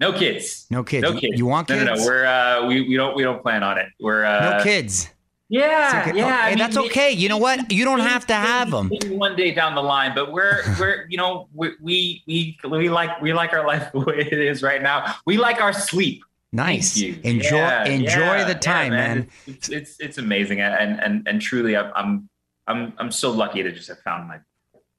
no 0.00 0.12
kids 0.12 0.66
No 0.70 0.84
kids. 0.84 1.02
no 1.02 1.18
kids 1.18 1.38
You 1.38 1.46
want 1.46 1.66
kids? 1.68 1.82
no 1.82 1.94
no 1.94 2.04
we're 2.04 2.26
uh 2.26 2.66
we, 2.66 2.86
we 2.86 2.94
don't 2.94 3.16
we 3.16 3.22
don't 3.22 3.40
plan 3.40 3.62
on 3.62 3.78
it 3.78 3.88
we're 3.98 4.22
uh 4.26 4.58
no 4.58 4.62
kids. 4.64 5.08
Yeah, 5.48 6.04
okay. 6.08 6.18
yeah. 6.18 6.24
Oh, 6.26 6.42
hey, 6.42 6.48
mean, 6.50 6.58
that's 6.58 6.76
okay. 6.76 7.12
You 7.12 7.28
know 7.28 7.38
what? 7.38 7.70
You 7.70 7.84
don't 7.84 8.00
have 8.00 8.26
to 8.26 8.34
have 8.34 8.68
them. 8.72 8.90
one 9.10 9.36
day 9.36 9.52
down 9.54 9.76
the 9.76 9.82
line, 9.82 10.12
but 10.12 10.32
we're 10.32 10.60
we're 10.80 11.06
you 11.08 11.16
know 11.16 11.48
we 11.54 11.70
we, 11.80 12.58
we 12.68 12.88
like 12.90 13.22
we 13.22 13.32
like 13.32 13.52
our 13.52 13.64
life 13.64 13.90
the 13.94 14.00
way 14.00 14.28
it 14.30 14.32
is 14.40 14.60
right 14.62 14.82
now. 14.82 15.14
We 15.24 15.36
like 15.38 15.60
our 15.60 15.72
sleep. 15.72 16.22
Nice. 16.52 17.00
Enjoy 17.00 17.56
Yeah, 17.56 17.84
enjoy 17.86 18.20
yeah, 18.20 18.44
the 18.44 18.52
yeah, 18.52 18.58
time, 18.58 18.92
man. 18.92 19.28
It's, 19.46 19.68
it's 19.68 20.00
it's 20.00 20.18
amazing, 20.18 20.60
and 20.60 21.00
and 21.00 21.26
and 21.28 21.40
truly, 21.40 21.76
I'm 21.76 21.92
I'm 21.94 22.28
I'm 22.66 22.92
I'm 22.98 23.10
so 23.10 23.30
lucky 23.30 23.62
to 23.62 23.72
just 23.72 23.88
have 23.88 24.00
found 24.00 24.28
my 24.28 24.38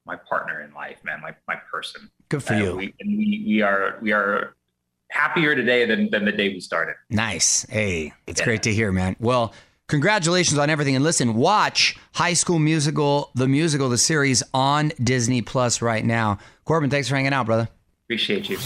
my 0.05 0.15
partner 0.29 0.61
in 0.61 0.73
life, 0.73 1.03
man. 1.03 1.19
My 1.21 1.33
my 1.47 1.55
person. 1.71 2.09
Good 2.29 2.43
for 2.43 2.53
Uh, 2.53 2.59
you. 2.59 2.75
We, 2.75 2.93
and 2.99 3.17
we 3.17 3.43
we 3.47 3.61
are 3.61 3.97
we 4.01 4.11
are 4.11 4.55
happier 5.09 5.55
today 5.55 5.85
than 5.85 6.09
than 6.11 6.25
the 6.25 6.31
day 6.31 6.49
we 6.49 6.59
started. 6.59 6.95
Nice. 7.09 7.65
Hey, 7.69 8.13
it's 8.27 8.41
great 8.41 8.63
to 8.63 8.73
hear, 8.73 8.91
man. 8.91 9.15
Well, 9.19 9.53
congratulations 9.87 10.59
on 10.59 10.69
everything. 10.69 10.95
And 10.95 11.03
listen, 11.03 11.33
watch 11.33 11.95
High 12.13 12.33
School 12.33 12.59
Musical, 12.59 13.31
the 13.35 13.47
musical, 13.47 13.89
the 13.89 13.97
series 13.97 14.43
on 14.53 14.91
Disney 15.01 15.41
Plus 15.41 15.81
right 15.81 16.03
now. 16.05 16.37
Corbin, 16.65 16.89
thanks 16.89 17.07
for 17.07 17.15
hanging 17.15 17.33
out, 17.33 17.45
brother. 17.45 17.69
Appreciate 18.05 18.49
you. 18.49 18.57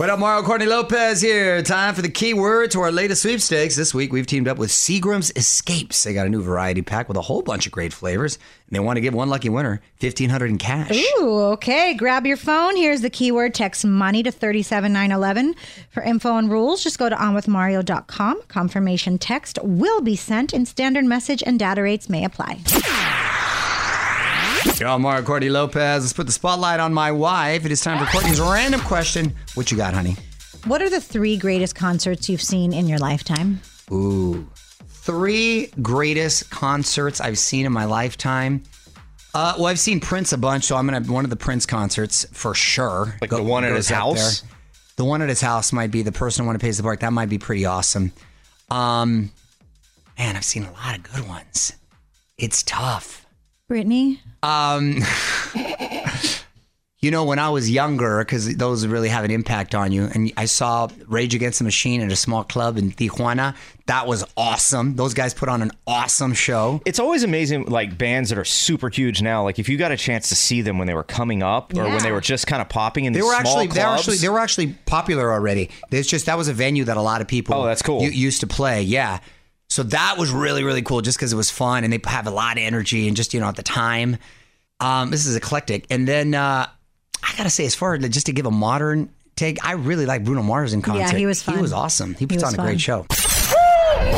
What 0.00 0.08
up, 0.08 0.18
Mario 0.18 0.42
Courtney 0.42 0.64
Lopez 0.64 1.20
here. 1.20 1.62
Time 1.62 1.94
for 1.94 2.00
the 2.00 2.08
keyword 2.08 2.70
to 2.70 2.80
our 2.80 2.90
latest 2.90 3.20
sweepstakes. 3.20 3.76
This 3.76 3.92
week, 3.92 4.14
we've 4.14 4.26
teamed 4.26 4.48
up 4.48 4.56
with 4.56 4.70
Seagram's 4.70 5.30
Escapes. 5.36 6.04
They 6.04 6.14
got 6.14 6.24
a 6.26 6.30
new 6.30 6.40
variety 6.40 6.80
pack 6.80 7.06
with 7.06 7.18
a 7.18 7.20
whole 7.20 7.42
bunch 7.42 7.66
of 7.66 7.72
great 7.72 7.92
flavors, 7.92 8.36
and 8.36 8.74
they 8.74 8.80
want 8.80 8.96
to 8.96 9.02
give 9.02 9.12
one 9.12 9.28
lucky 9.28 9.50
winner 9.50 9.82
1500 10.00 10.48
in 10.48 10.56
cash. 10.56 10.98
Ooh, 11.18 11.40
okay. 11.52 11.92
Grab 11.92 12.26
your 12.26 12.38
phone. 12.38 12.76
Here's 12.76 13.02
the 13.02 13.10
keyword 13.10 13.52
text 13.52 13.84
money 13.84 14.22
to 14.22 14.30
37911. 14.30 15.54
For 15.90 16.02
info 16.02 16.34
and 16.38 16.50
rules, 16.50 16.82
just 16.82 16.98
go 16.98 17.10
to 17.10 17.16
onwithmario.com. 17.16 18.40
Confirmation 18.48 19.18
text 19.18 19.58
will 19.62 20.00
be 20.00 20.16
sent, 20.16 20.54
and 20.54 20.66
standard 20.66 21.04
message 21.04 21.42
and 21.44 21.58
data 21.58 21.82
rates 21.82 22.08
may 22.08 22.24
apply. 22.24 22.58
Yo, 24.78 24.98
Mario 24.98 25.24
Courtney 25.24 25.48
Lopez. 25.48 26.02
Let's 26.02 26.12
put 26.12 26.26
the 26.26 26.32
spotlight 26.32 26.80
on 26.80 26.92
my 26.92 27.12
wife. 27.12 27.64
It 27.64 27.72
is 27.72 27.80
time 27.80 28.04
for 28.04 28.10
Courtney's 28.10 28.40
random 28.40 28.80
question. 28.80 29.34
What 29.54 29.70
you 29.70 29.76
got, 29.76 29.94
honey? 29.94 30.16
What 30.64 30.82
are 30.82 30.90
the 30.90 31.00
three 31.00 31.36
greatest 31.36 31.74
concerts 31.74 32.28
you've 32.28 32.42
seen 32.42 32.72
in 32.72 32.86
your 32.86 32.98
lifetime? 32.98 33.60
Ooh. 33.90 34.48
Three 34.88 35.68
greatest 35.82 36.50
concerts 36.50 37.20
I've 37.20 37.38
seen 37.38 37.66
in 37.66 37.72
my 37.72 37.84
lifetime. 37.86 38.62
Uh, 39.32 39.54
well, 39.56 39.66
I've 39.66 39.78
seen 39.78 40.00
Prince 40.00 40.32
a 40.32 40.38
bunch, 40.38 40.64
so 40.64 40.76
I'm 40.76 40.86
gonna 40.86 41.00
one 41.10 41.24
of 41.24 41.30
the 41.30 41.36
Prince 41.36 41.64
concerts 41.64 42.26
for 42.32 42.54
sure. 42.54 43.16
Like 43.20 43.30
the 43.30 43.42
one 43.42 43.64
at 43.64 43.72
his 43.74 43.88
house? 43.88 44.40
there. 44.40 44.50
The 44.96 45.04
one 45.04 45.22
at 45.22 45.28
his 45.28 45.40
house 45.40 45.72
might 45.72 45.90
be 45.90 46.02
the 46.02 46.12
person 46.12 46.42
who 46.44 46.48
want 46.48 46.60
to 46.60 46.64
Paisley 46.64 46.82
Park. 46.82 47.00
That 47.00 47.12
might 47.12 47.28
be 47.30 47.38
pretty 47.38 47.64
awesome. 47.64 48.12
Um, 48.70 49.30
Man, 50.20 50.36
I've 50.36 50.44
seen 50.44 50.64
a 50.64 50.72
lot 50.72 50.98
of 50.98 51.02
good 51.02 51.26
ones. 51.26 51.72
It's 52.36 52.62
tough. 52.62 53.24
Brittany? 53.70 54.20
Um, 54.42 54.96
you 56.98 57.12
know, 57.12 57.24
when 57.24 57.38
I 57.38 57.50
was 57.50 57.70
younger, 57.70 58.18
because 58.18 58.56
those 58.56 58.84
really 58.84 59.08
have 59.08 59.24
an 59.24 59.30
impact 59.30 59.76
on 59.76 59.92
you, 59.92 60.04
and 60.12 60.32
I 60.36 60.46
saw 60.46 60.88
Rage 61.06 61.36
Against 61.36 61.58
the 61.60 61.64
Machine 61.64 62.00
at 62.00 62.10
a 62.10 62.16
small 62.16 62.42
club 62.42 62.76
in 62.76 62.90
Tijuana. 62.90 63.54
That 63.86 64.08
was 64.08 64.24
awesome. 64.36 64.96
Those 64.96 65.14
guys 65.14 65.34
put 65.34 65.48
on 65.48 65.62
an 65.62 65.70
awesome 65.86 66.34
show. 66.34 66.82
It's 66.84 66.98
always 66.98 67.22
amazing, 67.22 67.66
like 67.66 67.96
bands 67.96 68.30
that 68.30 68.38
are 68.38 68.44
super 68.44 68.88
huge 68.88 69.22
now. 69.22 69.44
Like 69.44 69.60
if 69.60 69.68
you 69.68 69.78
got 69.78 69.92
a 69.92 69.96
chance 69.96 70.28
to 70.30 70.34
see 70.34 70.62
them 70.62 70.76
when 70.78 70.88
they 70.88 70.94
were 70.94 71.04
coming 71.04 71.42
up 71.44 71.72
or 71.76 71.84
when 71.84 72.02
they 72.02 72.10
were 72.12 72.20
just 72.20 72.48
kind 72.48 72.60
of 72.60 72.68
popping 72.68 73.04
in 73.04 73.12
They 73.12 73.20
these 73.20 73.24
were 73.28 73.30
small 73.40 73.60
actually 73.60 73.66
they 73.68 73.80
were 73.82 73.86
clubs. 73.86 74.00
actually 74.00 74.16
they 74.18 74.28
were 74.28 74.38
actually 74.40 74.66
popular 74.86 75.32
already. 75.32 75.70
It's 75.92 76.08
just 76.08 76.26
that 76.26 76.36
was 76.36 76.48
a 76.48 76.52
venue 76.52 76.84
that 76.84 76.96
a 76.96 77.02
lot 77.02 77.20
of 77.20 77.28
people 77.28 77.54
Oh, 77.54 77.64
that's 77.66 77.82
cool. 77.82 78.02
u- 78.02 78.10
used 78.10 78.40
to 78.40 78.46
play. 78.48 78.82
Yeah. 78.82 79.20
So 79.70 79.82
that 79.84 80.18
was 80.18 80.30
really 80.30 80.62
really 80.62 80.82
cool 80.82 81.00
just 81.00 81.16
because 81.16 81.32
it 81.32 81.36
was 81.36 81.50
fun 81.50 81.84
and 81.84 81.92
they 81.92 82.00
have 82.04 82.26
a 82.26 82.30
lot 82.30 82.58
of 82.58 82.62
energy 82.62 83.08
and 83.08 83.16
just 83.16 83.32
you 83.32 83.40
know 83.40 83.46
at 83.46 83.56
the 83.56 83.62
time, 83.62 84.18
um, 84.80 85.10
this 85.10 85.26
is 85.26 85.34
eclectic. 85.34 85.86
And 85.88 86.06
then 86.06 86.34
uh, 86.34 86.68
I 87.22 87.36
gotta 87.36 87.50
say, 87.50 87.64
as 87.64 87.74
far 87.74 87.94
as 87.94 88.06
just 88.10 88.26
to 88.26 88.32
give 88.32 88.46
a 88.46 88.50
modern 88.50 89.10
take, 89.36 89.64
I 89.64 89.72
really 89.72 90.06
like 90.06 90.24
Bruno 90.24 90.42
Mars 90.42 90.72
in 90.72 90.82
concert. 90.82 91.12
Yeah, 91.12 91.18
he 91.18 91.26
was 91.26 91.42
fun. 91.42 91.56
He 91.56 91.62
was 91.62 91.72
awesome. 91.72 92.14
He 92.14 92.26
puts 92.26 92.42
was 92.42 92.52
on 92.52 92.54
a 92.54 92.56
fun. 92.56 92.66
great 92.66 92.80
show. 92.80 93.06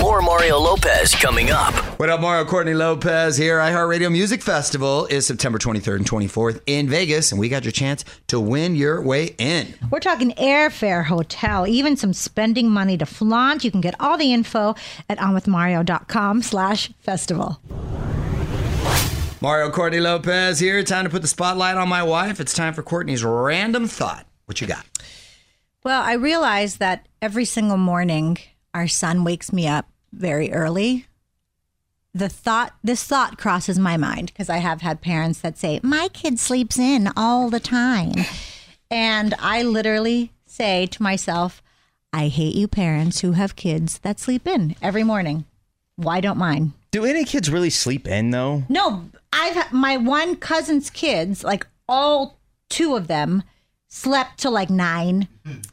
More 0.00 0.22
Mario 0.22 0.58
Lopez 0.58 1.12
coming 1.14 1.50
up. 1.50 1.74
What 1.98 2.08
up, 2.08 2.20
Mario 2.20 2.44
Courtney 2.44 2.74
Lopez 2.74 3.36
here. 3.36 3.58
iHeartRadio 3.58 4.12
Music 4.12 4.40
Festival 4.40 5.06
is 5.06 5.26
September 5.26 5.58
23rd 5.58 5.96
and 5.96 6.08
24th 6.08 6.60
in 6.66 6.88
Vegas, 6.88 7.32
and 7.32 7.40
we 7.40 7.48
got 7.48 7.64
your 7.64 7.72
chance 7.72 8.04
to 8.28 8.38
win 8.38 8.76
your 8.76 9.02
way 9.02 9.34
in. 9.38 9.74
We're 9.90 9.98
talking 9.98 10.32
airfare, 10.32 11.04
hotel, 11.04 11.66
even 11.66 11.96
some 11.96 12.12
spending 12.12 12.70
money 12.70 12.96
to 12.96 13.06
flaunt. 13.06 13.64
You 13.64 13.72
can 13.72 13.80
get 13.80 13.96
all 13.98 14.16
the 14.16 14.32
info 14.32 14.76
at 15.08 15.18
onwithmario.com 15.18 16.42
slash 16.42 16.92
festival. 17.00 17.60
Mario 19.40 19.68
Courtney 19.70 19.98
Lopez 19.98 20.60
here. 20.60 20.84
Time 20.84 21.04
to 21.04 21.10
put 21.10 21.22
the 21.22 21.28
spotlight 21.28 21.76
on 21.76 21.88
my 21.88 22.04
wife. 22.04 22.38
It's 22.38 22.54
time 22.54 22.72
for 22.72 22.84
Courtney's 22.84 23.24
random 23.24 23.88
thought. 23.88 24.26
What 24.46 24.60
you 24.60 24.68
got? 24.68 24.86
Well, 25.82 26.00
I 26.00 26.12
realize 26.12 26.76
that 26.76 27.08
every 27.20 27.44
single 27.44 27.76
morning 27.76 28.38
our 28.74 28.88
son 28.88 29.24
wakes 29.24 29.52
me 29.52 29.66
up 29.66 29.88
very 30.12 30.52
early. 30.52 31.06
The 32.14 32.28
thought, 32.28 32.74
this 32.84 33.04
thought 33.04 33.38
crosses 33.38 33.78
my 33.78 33.96
mind 33.96 34.26
because 34.28 34.50
I 34.50 34.58
have 34.58 34.82
had 34.82 35.00
parents 35.00 35.40
that 35.40 35.56
say, 35.56 35.80
My 35.82 36.08
kid 36.12 36.38
sleeps 36.38 36.78
in 36.78 37.10
all 37.16 37.48
the 37.48 37.60
time. 37.60 38.12
And 38.90 39.34
I 39.38 39.62
literally 39.62 40.32
say 40.44 40.84
to 40.86 41.02
myself, 41.02 41.62
I 42.12 42.28
hate 42.28 42.54
you 42.54 42.68
parents 42.68 43.20
who 43.20 43.32
have 43.32 43.56
kids 43.56 43.98
that 44.00 44.20
sleep 44.20 44.46
in 44.46 44.76
every 44.82 45.02
morning. 45.02 45.46
Why 45.96 46.20
don't 46.20 46.36
mine? 46.36 46.74
Do 46.90 47.06
any 47.06 47.24
kids 47.24 47.48
really 47.48 47.70
sleep 47.70 48.06
in 48.06 48.30
though? 48.30 48.64
No, 48.68 49.08
I've 49.32 49.72
my 49.72 49.96
one 49.96 50.36
cousin's 50.36 50.90
kids, 50.90 51.42
like 51.42 51.66
all 51.88 52.38
two 52.68 52.94
of 52.94 53.06
them, 53.06 53.42
slept 53.88 54.40
till 54.40 54.52
like 54.52 54.68
nine 54.68 55.28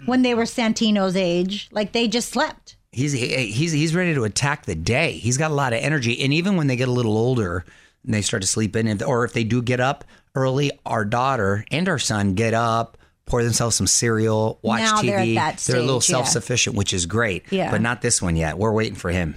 when 0.06 0.22
they 0.22 0.34
were 0.34 0.44
Santino's 0.44 1.18
age. 1.18 1.68
Like 1.72 1.92
they 1.92 2.08
just 2.08 2.30
slept. 2.30 2.78
He's 2.92 3.12
he- 3.14 3.52
he's 3.52 3.72
he's 3.72 3.94
ready 3.94 4.14
to 4.16 4.24
attack 4.24 4.66
the 4.66 4.76
day. 4.76 5.12
He's 5.14 5.38
got 5.38 5.52
a 5.52 5.54
lot 5.54 5.74
of 5.74 5.80
energy, 5.80 6.20
and 6.24 6.34
even 6.34 6.56
when 6.58 6.68
they 6.68 6.76
get 6.76 6.88
a 6.88 6.92
little 6.92 7.18
older 7.18 7.64
and 8.04 8.14
they 8.14 8.22
start 8.22 8.42
to 8.42 8.48
sleep 8.48 8.76
in, 8.76 9.02
or 9.04 9.26
if 9.26 9.34
they 9.34 9.44
do 9.44 9.62
get 9.62 9.80
up 9.80 10.04
early, 10.36 10.72
our 10.86 11.06
daughter 11.06 11.66
and 11.70 11.88
our 11.88 12.00
son 12.00 12.34
get 12.34 12.54
up, 12.56 12.98
pour 13.26 13.44
themselves 13.44 13.76
some 13.76 13.86
cereal, 13.88 14.58
watch 14.64 14.80
Now 14.82 14.98
TV. 15.02 15.06
they're 15.08 15.20
at 15.20 15.36
that 15.36 15.58
They're 15.60 15.78
a 15.78 15.82
little 15.82 15.96
yeah. 15.98 16.16
self-sufficient, 16.16 16.76
which 16.76 16.94
is 16.94 17.06
great. 17.06 17.44
Yeah. 17.52 17.70
but 17.70 17.82
not 17.82 18.02
this 18.02 18.22
one 18.24 18.36
yet. 18.36 18.58
We're 18.58 18.72
waiting 18.74 18.96
for 18.96 19.12
him. 19.12 19.36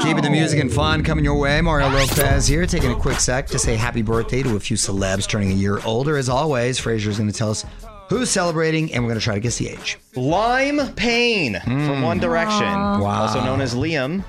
Keeping 0.00 0.22
the 0.22 0.30
music 0.30 0.60
and 0.60 0.72
fun 0.72 1.02
coming 1.02 1.24
your 1.24 1.36
way. 1.40 1.60
Mario 1.60 1.88
Lopez 1.88 2.46
here, 2.46 2.66
taking 2.66 2.92
a 2.92 2.96
quick 2.96 3.18
sec 3.18 3.48
to 3.48 3.58
say 3.58 3.74
happy 3.74 4.02
birthday 4.02 4.44
to 4.44 4.54
a 4.54 4.60
few 4.60 4.76
celebs 4.76 5.26
turning 5.26 5.50
a 5.50 5.54
year 5.54 5.80
older. 5.84 6.16
As 6.16 6.28
always, 6.28 6.78
Fraser's 6.78 7.16
going 7.18 7.28
to 7.30 7.36
tell 7.36 7.50
us 7.50 7.64
who's 8.08 8.30
celebrating, 8.30 8.92
and 8.92 9.02
we're 9.04 9.10
going 9.10 9.20
to 9.20 9.24
try 9.24 9.34
to 9.34 9.40
guess 9.40 9.58
the 9.58 9.68
age. 9.68 9.98
Lime 10.16 10.92
Payne 10.94 11.60
from 11.64 12.02
One 12.02 12.18
Direction, 12.18 12.64
Wow. 12.66 13.22
also 13.22 13.42
known 13.44 13.60
as 13.60 13.74
Liam, 13.74 14.24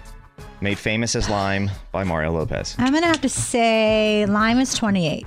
made 0.62 0.77
famous 0.77 1.15
as 1.15 1.29
Lime 1.29 1.69
by 1.91 2.03
Mario 2.03 2.31
Lopez. 2.33 2.75
I'm 2.77 2.93
gonna 2.93 3.05
have 3.07 3.21
to 3.21 3.29
say 3.29 4.25
Lime 4.25 4.59
is 4.59 4.74
28. 4.74 5.25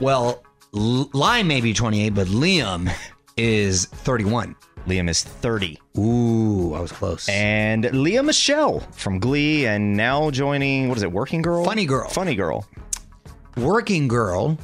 Well, 0.00 0.42
L- 0.74 1.10
Lime 1.12 1.46
may 1.48 1.60
be 1.60 1.74
28, 1.74 2.10
but 2.14 2.28
Liam 2.28 2.90
is 3.36 3.84
31. 3.86 4.56
Liam 4.86 5.10
is 5.10 5.22
30. 5.22 5.78
Ooh, 5.98 6.72
I 6.74 6.80
was 6.80 6.90
close. 6.92 7.28
And 7.28 7.84
Lea 7.92 8.22
Michele 8.22 8.80
from 8.92 9.18
Glee 9.18 9.66
and 9.66 9.94
now 9.94 10.30
joining, 10.30 10.88
what 10.88 10.96
is 10.96 11.02
it, 11.02 11.12
Working 11.12 11.42
Girl? 11.42 11.62
Funny 11.64 11.84
Girl. 11.84 12.08
Funny 12.08 12.34
Girl. 12.34 12.64
Working 13.58 14.08
Girl, 14.08 14.56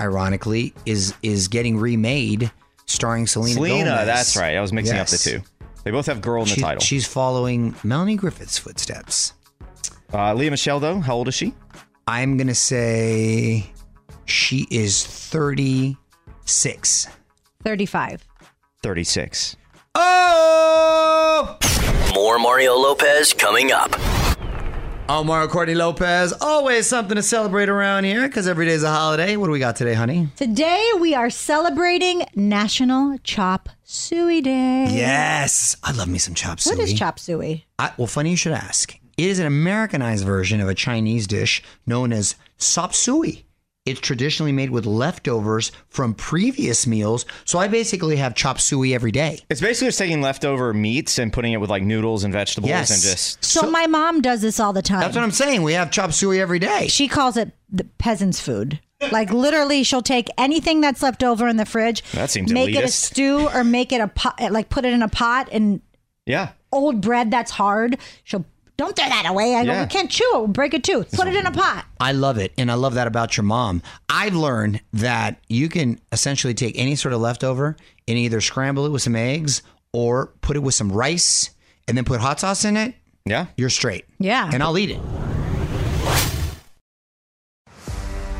ironically, 0.00 0.74
is 0.84 1.14
is 1.22 1.48
getting 1.48 1.78
remade, 1.78 2.50
starring 2.94 3.26
Selena. 3.26 3.54
Selena, 3.54 3.84
Gomez. 3.90 4.06
that's 4.06 4.36
right. 4.36 4.56
I 4.56 4.60
was 4.60 4.72
mixing 4.72 4.96
up 4.96 5.08
the 5.08 5.18
two. 5.18 5.42
They 5.84 5.90
both 5.90 6.06
have 6.06 6.22
girl 6.22 6.44
in 6.44 6.48
the 6.48 6.56
title. 6.56 6.80
She's 6.80 7.06
following 7.06 7.74
Melanie 7.84 8.16
Griffith's 8.16 8.58
footsteps. 8.58 9.34
Uh, 10.12 10.32
Lea 10.34 10.50
Michele, 10.50 10.80
though, 10.80 11.00
how 11.00 11.14
old 11.16 11.28
is 11.28 11.34
she? 11.34 11.54
I'm 12.06 12.36
gonna 12.36 12.54
say 12.54 13.66
she 14.24 14.66
is 14.70 15.04
36. 15.06 17.08
35. 17.64 18.24
36. 18.82 19.56
Oh! 19.94 21.58
More 22.14 22.38
Mario 22.38 22.74
Lopez 22.74 23.32
coming 23.32 23.72
up. 23.72 23.90
I'm 25.06 25.26
Mario 25.26 25.48
Courtney 25.48 25.74
Lopez. 25.74 26.32
Always 26.40 26.86
something 26.86 27.16
to 27.16 27.22
celebrate 27.22 27.68
around 27.68 28.04
here 28.04 28.26
because 28.26 28.48
every 28.48 28.64
day's 28.64 28.82
a 28.82 28.90
holiday. 28.90 29.36
What 29.36 29.46
do 29.46 29.52
we 29.52 29.58
got 29.58 29.76
today, 29.76 29.92
honey? 29.92 30.28
Today 30.36 30.82
we 30.98 31.14
are 31.14 31.28
celebrating 31.28 32.22
National 32.34 33.18
Chop 33.18 33.68
Suey 33.82 34.40
Day. 34.40 34.86
Yes, 34.90 35.76
I 35.82 35.92
love 35.92 36.08
me 36.08 36.18
some 36.18 36.32
chop 36.32 36.58
suey. 36.58 36.76
What 36.76 36.82
is 36.84 36.94
chop 36.94 37.18
suey? 37.18 37.66
I, 37.78 37.92
well, 37.98 38.06
funny 38.06 38.30
you 38.30 38.36
should 38.36 38.52
ask. 38.54 38.98
It 39.18 39.26
is 39.26 39.38
an 39.38 39.46
Americanized 39.46 40.24
version 40.24 40.60
of 40.62 40.68
a 40.70 40.74
Chinese 40.74 41.26
dish 41.26 41.62
known 41.86 42.10
as 42.10 42.36
sop 42.56 42.94
suey. 42.94 43.43
It's 43.86 44.00
traditionally 44.00 44.50
made 44.52 44.70
with 44.70 44.86
leftovers 44.86 45.70
from 45.90 46.14
previous 46.14 46.86
meals, 46.86 47.26
so 47.44 47.58
I 47.58 47.68
basically 47.68 48.16
have 48.16 48.34
chop 48.34 48.58
suey 48.58 48.94
every 48.94 49.10
day. 49.12 49.40
It's 49.50 49.60
basically 49.60 49.88
just 49.88 49.98
taking 49.98 50.22
leftover 50.22 50.72
meats 50.72 51.18
and 51.18 51.30
putting 51.30 51.52
it 51.52 51.58
with 51.58 51.68
like 51.68 51.82
noodles 51.82 52.24
and 52.24 52.32
vegetables 52.32 52.70
Yes. 52.70 52.90
and 52.90 53.02
just. 53.02 53.44
So, 53.44 53.70
my 53.70 53.86
mom 53.86 54.22
does 54.22 54.40
this 54.40 54.58
all 54.58 54.72
the 54.72 54.80
time. 54.80 55.00
That's 55.00 55.14
what 55.14 55.22
I'm 55.22 55.30
saying. 55.30 55.62
We 55.64 55.74
have 55.74 55.90
chop 55.90 56.14
suey 56.14 56.40
every 56.40 56.58
day. 56.58 56.86
she 56.88 57.08
calls 57.08 57.36
it 57.36 57.50
the 57.70 57.84
peasant's 57.98 58.40
food. 58.40 58.80
Like 59.12 59.30
literally, 59.30 59.82
she'll 59.82 60.00
take 60.00 60.28
anything 60.38 60.80
that's 60.80 61.02
left 61.02 61.22
over 61.22 61.46
in 61.46 61.58
the 61.58 61.66
fridge, 61.66 62.02
That 62.12 62.30
seems 62.30 62.50
make 62.54 62.74
it 62.74 62.84
a 62.84 62.88
stew 62.88 63.50
or 63.50 63.64
make 63.64 63.92
it 63.92 64.00
a 64.00 64.08
pot, 64.08 64.40
like 64.50 64.70
put 64.70 64.86
it 64.86 64.94
in 64.94 65.02
a 65.02 65.08
pot 65.08 65.50
and 65.52 65.82
Yeah. 66.24 66.52
old 66.72 67.02
bread 67.02 67.30
that's 67.30 67.50
hard. 67.50 67.98
She'll 68.22 68.46
don't 68.76 68.96
throw 68.96 69.06
that 69.06 69.26
away. 69.26 69.54
I 69.54 69.64
go, 69.64 69.72
Yeah. 69.72 69.82
we 69.82 69.88
can't 69.88 70.10
chew 70.10 70.28
it. 70.34 70.38
We'll 70.38 70.46
break 70.48 70.74
a 70.74 70.78
tooth. 70.80 71.12
Put 71.12 71.28
it 71.28 71.34
in 71.36 71.46
a 71.46 71.52
pot. 71.52 71.84
I 72.00 72.12
love 72.12 72.38
it, 72.38 72.52
and 72.58 72.70
I 72.70 72.74
love 72.74 72.94
that 72.94 73.06
about 73.06 73.36
your 73.36 73.44
mom. 73.44 73.82
I've 74.08 74.34
learned 74.34 74.80
that 74.94 75.38
you 75.48 75.68
can 75.68 76.00
essentially 76.12 76.54
take 76.54 76.78
any 76.78 76.96
sort 76.96 77.12
of 77.14 77.20
leftover 77.20 77.76
and 78.08 78.18
either 78.18 78.40
scramble 78.40 78.84
it 78.86 78.90
with 78.90 79.02
some 79.02 79.16
eggs 79.16 79.62
or 79.92 80.26
put 80.40 80.56
it 80.56 80.60
with 80.60 80.74
some 80.74 80.90
rice 80.90 81.50
and 81.86 81.96
then 81.96 82.04
put 82.04 82.20
hot 82.20 82.40
sauce 82.40 82.64
in 82.64 82.76
it. 82.76 82.94
Yeah. 83.24 83.46
You're 83.56 83.70
straight. 83.70 84.04
Yeah. 84.18 84.50
And 84.52 84.62
I'll 84.62 84.76
eat 84.76 84.90
it. 84.90 85.00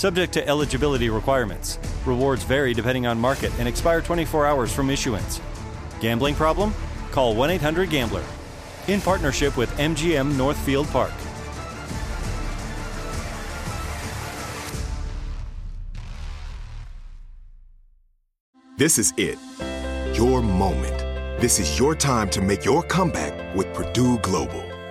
Subject 0.00 0.32
to 0.32 0.48
eligibility 0.48 1.10
requirements. 1.10 1.78
Rewards 2.06 2.42
vary 2.42 2.72
depending 2.72 3.06
on 3.06 3.20
market 3.20 3.52
and 3.58 3.68
expire 3.68 4.00
24 4.00 4.46
hours 4.46 4.72
from 4.72 4.88
issuance. 4.88 5.42
Gambling 6.00 6.34
problem? 6.36 6.72
Call 7.10 7.34
1 7.34 7.50
800 7.50 7.90
Gambler. 7.90 8.24
In 8.88 9.02
partnership 9.02 9.58
with 9.58 9.68
MGM 9.76 10.38
Northfield 10.38 10.86
Park. 10.88 11.12
This 18.78 18.96
is 18.96 19.12
it. 19.18 19.38
Your 20.16 20.40
moment. 20.40 20.98
This 21.42 21.58
is 21.58 21.78
your 21.78 21.94
time 21.94 22.30
to 22.30 22.40
make 22.40 22.64
your 22.64 22.82
comeback 22.84 23.54
with 23.54 23.70
Purdue 23.74 24.16
Global. 24.20 24.69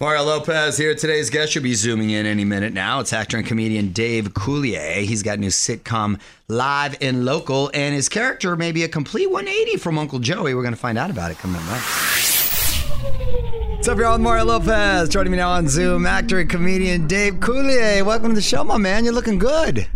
Mario 0.00 0.22
Lopez 0.22 0.78
here. 0.78 0.94
Today's 0.94 1.28
guest 1.28 1.50
should 1.50 1.64
be 1.64 1.74
zooming 1.74 2.10
in 2.10 2.24
any 2.24 2.44
minute 2.44 2.72
now. 2.72 3.00
It's 3.00 3.12
actor 3.12 3.36
and 3.36 3.44
comedian 3.44 3.92
Dave 3.92 4.32
Coulier. 4.32 5.02
He's 5.02 5.24
got 5.24 5.38
a 5.38 5.40
new 5.40 5.48
sitcom 5.48 6.20
live 6.46 6.96
and 7.00 7.24
local, 7.24 7.68
and 7.74 7.96
his 7.96 8.08
character 8.08 8.54
may 8.54 8.70
be 8.70 8.84
a 8.84 8.88
complete 8.88 9.28
180 9.28 9.76
from 9.78 9.98
Uncle 9.98 10.20
Joey. 10.20 10.54
We're 10.54 10.62
going 10.62 10.72
to 10.72 10.78
find 10.78 10.98
out 10.98 11.10
about 11.10 11.32
it 11.32 11.38
coming 11.38 11.60
up. 11.62 11.80
What's 13.74 13.88
up, 13.88 13.98
y'all? 13.98 14.18
Mario 14.18 14.44
Lopez. 14.44 15.08
Joining 15.08 15.32
me 15.32 15.38
now 15.38 15.50
on 15.50 15.66
Zoom, 15.66 16.06
actor 16.06 16.38
and 16.38 16.48
comedian 16.48 17.08
Dave 17.08 17.34
Coulier. 17.34 18.06
Welcome 18.06 18.28
to 18.28 18.34
the 18.36 18.40
show, 18.40 18.62
my 18.62 18.76
man. 18.76 19.04
You're 19.04 19.14
looking 19.14 19.40
good. 19.40 19.88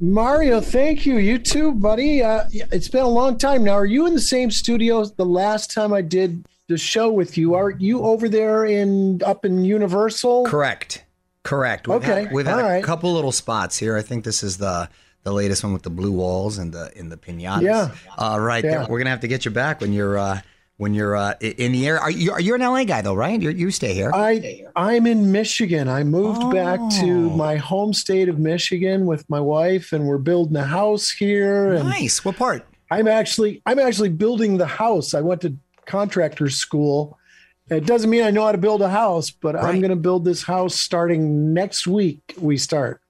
Mario, 0.00 0.60
thank 0.60 1.06
you. 1.06 1.18
You 1.18 1.38
too, 1.38 1.70
buddy. 1.70 2.24
Uh, 2.24 2.46
it's 2.50 2.88
been 2.88 3.04
a 3.04 3.08
long 3.08 3.38
time 3.38 3.62
now. 3.62 3.74
Are 3.74 3.86
you 3.86 4.04
in 4.08 4.14
the 4.14 4.20
same 4.20 4.50
studio 4.50 5.04
the 5.04 5.24
last 5.24 5.70
time 5.70 5.92
I 5.92 6.02
did 6.02 6.44
the 6.68 6.78
show 6.78 7.10
with 7.10 7.36
you? 7.36 7.54
Are 7.54 7.70
you 7.70 8.02
over 8.02 8.28
there 8.28 8.64
in 8.64 9.20
up 9.24 9.44
in 9.44 9.64
Universal? 9.64 10.44
Correct. 10.46 11.04
Correct. 11.42 11.86
We've 11.88 11.96
Okay, 11.98 12.24
Had, 12.24 12.32
we've 12.32 12.46
had 12.46 12.54
all 12.54 12.60
a 12.60 12.72
right. 12.74 12.84
couple 12.84 13.12
little 13.12 13.32
spots 13.32 13.76
here. 13.78 13.96
I 13.96 14.02
think 14.02 14.24
this 14.24 14.42
is 14.42 14.56
the 14.58 14.88
the 15.24 15.32
latest 15.32 15.64
one 15.64 15.72
with 15.72 15.82
the 15.82 15.90
blue 15.90 16.12
walls 16.12 16.58
and 16.58 16.72
the 16.72 16.90
in 16.98 17.08
the 17.08 17.16
pinatas. 17.16 17.62
Yeah. 17.62 17.90
Uh, 18.18 18.38
right 18.40 18.64
Yeah. 18.64 18.78
there. 18.78 18.86
We're 18.88 18.98
gonna 18.98 19.10
have 19.10 19.20
to 19.20 19.28
get 19.28 19.44
you 19.44 19.50
back 19.50 19.80
when 19.80 19.92
you're 19.92 20.16
uh, 20.18 20.40
when 20.78 20.94
you're 20.94 21.16
uh, 21.16 21.34
in 21.40 21.72
the 21.72 21.86
air. 21.86 21.98
Are 22.00 22.10
you 22.10 22.32
are 22.32 22.40
you're 22.40 22.56
an 22.56 22.62
LA 22.62 22.84
guy 22.84 23.02
though, 23.02 23.14
right? 23.14 23.40
You're, 23.40 23.52
you 23.52 23.70
stay 23.70 23.92
here. 23.94 24.10
I 24.14 24.64
I'm 24.74 25.06
in 25.06 25.32
Michigan. 25.32 25.86
I 25.88 26.02
moved 26.02 26.50
back 26.50 26.78
to 27.00 27.30
Oh. 27.30 27.36
my 27.36 27.56
home 27.56 27.92
state 27.92 28.28
of 28.30 28.38
Michigan 28.38 29.04
with 29.04 29.28
my 29.28 29.40
wife, 29.40 29.92
and 29.92 30.06
we're 30.06 30.18
building 30.18 30.56
a 30.56 30.64
house 30.64 31.10
here. 31.10 31.74
And 31.74 31.88
nice. 31.88 32.24
What 32.24 32.36
part? 32.36 32.66
I'm 32.90 33.06
actually 33.08 33.60
I'm 33.66 33.78
actually 33.78 34.10
building 34.10 34.56
the 34.56 34.66
house. 34.66 35.12
I 35.14 35.20
went 35.20 35.42
to 35.42 35.54
contractor 35.86 36.48
school. 36.50 37.18
It 37.70 37.86
doesn't 37.86 38.10
mean 38.10 38.22
I 38.22 38.30
know 38.30 38.44
how 38.44 38.52
to 38.52 38.58
build 38.58 38.82
a 38.82 38.90
house, 38.90 39.30
but 39.30 39.56
I'm 39.56 39.80
going 39.80 39.90
to 39.90 39.96
build 39.96 40.24
this 40.24 40.42
house 40.42 40.74
starting 40.74 41.54
next 41.54 41.86
week. 41.86 42.34
We 42.38 42.58
start. 42.58 43.00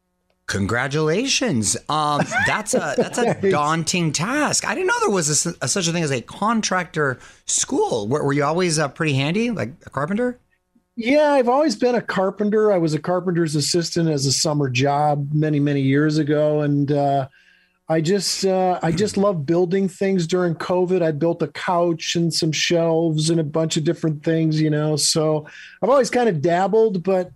Congratulations. 0.47 1.77
Um, 1.89 2.21
that's 2.47 2.75
a 2.75 2.95
that's 2.97 3.19
a 3.19 3.51
daunting 3.51 4.13
task. 4.13 4.67
I 4.67 4.75
didn't 4.75 4.89
know 4.89 5.01
there 5.01 5.11
was 5.11 5.47
a, 5.47 5.55
a- 5.63 5.69
such 5.69 5.89
a 5.89 5.93
thing 5.93 6.03
as 6.03 6.11
a 6.11 6.21
contractor 6.21 7.19
school. 7.47 8.07
Were, 8.09 8.23
were 8.25 8.33
you 8.33 8.45
always 8.45 8.79
uh, 8.79 8.89
pretty 8.89 9.15
handy, 9.15 9.51
like 9.51 9.73
a 9.87 9.91
carpenter? 9.91 10.39
Yeah, 10.97 11.33
I've 11.33 11.49
always 11.49 11.75
been 11.75 11.95
a 11.95 12.03
carpenter. 12.03 12.73
I 12.73 12.79
was 12.79 12.95
a 12.95 13.01
carpenter's 13.01 13.57
assistant 13.57 14.09
as 14.09 14.27
a 14.27 14.33
summer 14.33 14.69
job 14.69 15.31
many, 15.33 15.59
many 15.59 15.81
years 15.81 16.19
ago, 16.19 16.61
and 16.61 16.93
uh, 16.93 17.27
I 17.89 18.01
just 18.01 18.47
uh, 18.47 18.81
I 18.83 18.93
just 18.93 19.17
love 19.17 19.45
building 19.45 19.89
things 19.89 20.27
during 20.27 20.55
COVID. 20.55 21.03
I 21.03 21.11
built 21.11 21.43
a 21.43 21.49
couch 21.49 22.17
and 22.17 22.33
some 22.33 22.51
shelves 22.51 23.29
and 23.29 23.39
a 23.39 23.45
bunch 23.45 23.77
of 23.77 23.85
different 23.85 24.25
things, 24.25 24.61
you 24.61 24.71
know. 24.71 24.97
So 24.97 25.47
I've 25.83 25.91
always 25.91 26.09
kind 26.09 26.29
of 26.29 26.41
dabbled, 26.41 27.03
but 27.03 27.31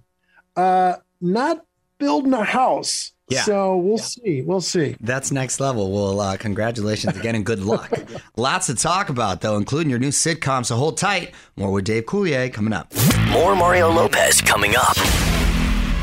uh, 0.57 0.97
not 1.21 1.65
building 1.99 2.33
a 2.33 2.45
house. 2.45 3.13
Yeah. 3.29 3.43
So 3.43 3.77
we'll 3.77 3.99
see. 3.99 4.41
We'll 4.41 4.63
see. 4.63 4.97
That's 5.01 5.31
next 5.31 5.61
level. 5.61 5.93
Well, 5.93 6.19
uh, 6.19 6.37
congratulations 6.39 7.15
again 7.15 7.35
and 7.35 7.45
good 7.45 7.61
luck. 7.61 7.93
Lots 8.37 8.67
to 8.67 8.75
talk 8.75 9.11
about 9.11 9.43
though, 9.43 9.59
including 9.59 9.91
your 9.91 9.99
new 9.99 10.09
sitcom. 10.09 10.65
So 10.65 10.77
hold 10.77 10.97
tight. 10.97 11.35
More 11.57 11.71
with 11.71 11.85
Dave 11.85 12.07
Coulier 12.07 12.51
coming 12.51 12.73
up. 12.73 12.93
More 13.29 13.55
Mario 13.55 13.91
Lopez 13.91 14.41
coming 14.41 14.77
up. 14.77 14.97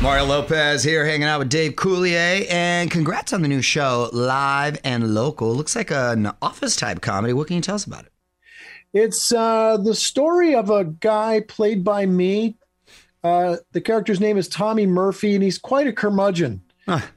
Mario 0.02 0.26
Lopez 0.26 0.84
here 0.84 1.06
hanging 1.06 1.26
out 1.26 1.38
with 1.38 1.48
Dave 1.48 1.72
Coulier, 1.72 2.46
and 2.50 2.90
congrats 2.90 3.32
on 3.32 3.42
the 3.42 3.48
new 3.48 3.62
show, 3.62 4.10
Live 4.12 4.78
and 4.84 5.14
Local. 5.14 5.54
Looks 5.54 5.74
like 5.74 5.90
an 5.90 6.30
office 6.42 6.76
type 6.76 7.00
comedy. 7.00 7.32
What 7.32 7.46
can 7.46 7.56
you 7.56 7.62
tell 7.62 7.74
us 7.74 7.86
about 7.86 8.04
it? 8.04 8.12
It's 8.92 9.32
uh, 9.32 9.78
the 9.78 9.94
story 9.94 10.54
of 10.54 10.70
a 10.70 10.84
guy 10.84 11.40
played 11.40 11.82
by 11.82 12.06
me. 12.06 12.56
Uh, 13.24 13.56
the 13.72 13.80
character's 13.80 14.20
name 14.20 14.36
is 14.36 14.48
Tommy 14.48 14.86
Murphy, 14.86 15.34
and 15.34 15.42
he's 15.42 15.58
quite 15.58 15.86
a 15.86 15.92
curmudgeon. 15.92 16.62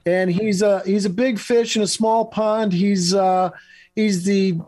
And 0.04 0.30
he's 0.30 0.62
a 0.62 0.82
he's 0.84 1.04
a 1.04 1.10
big 1.10 1.38
fish 1.38 1.76
in 1.76 1.82
a 1.82 1.86
small 1.86 2.24
pond. 2.24 2.72
He's 2.72 3.14
uh, 3.14 3.50
he's 3.94 4.24
the 4.24 4.58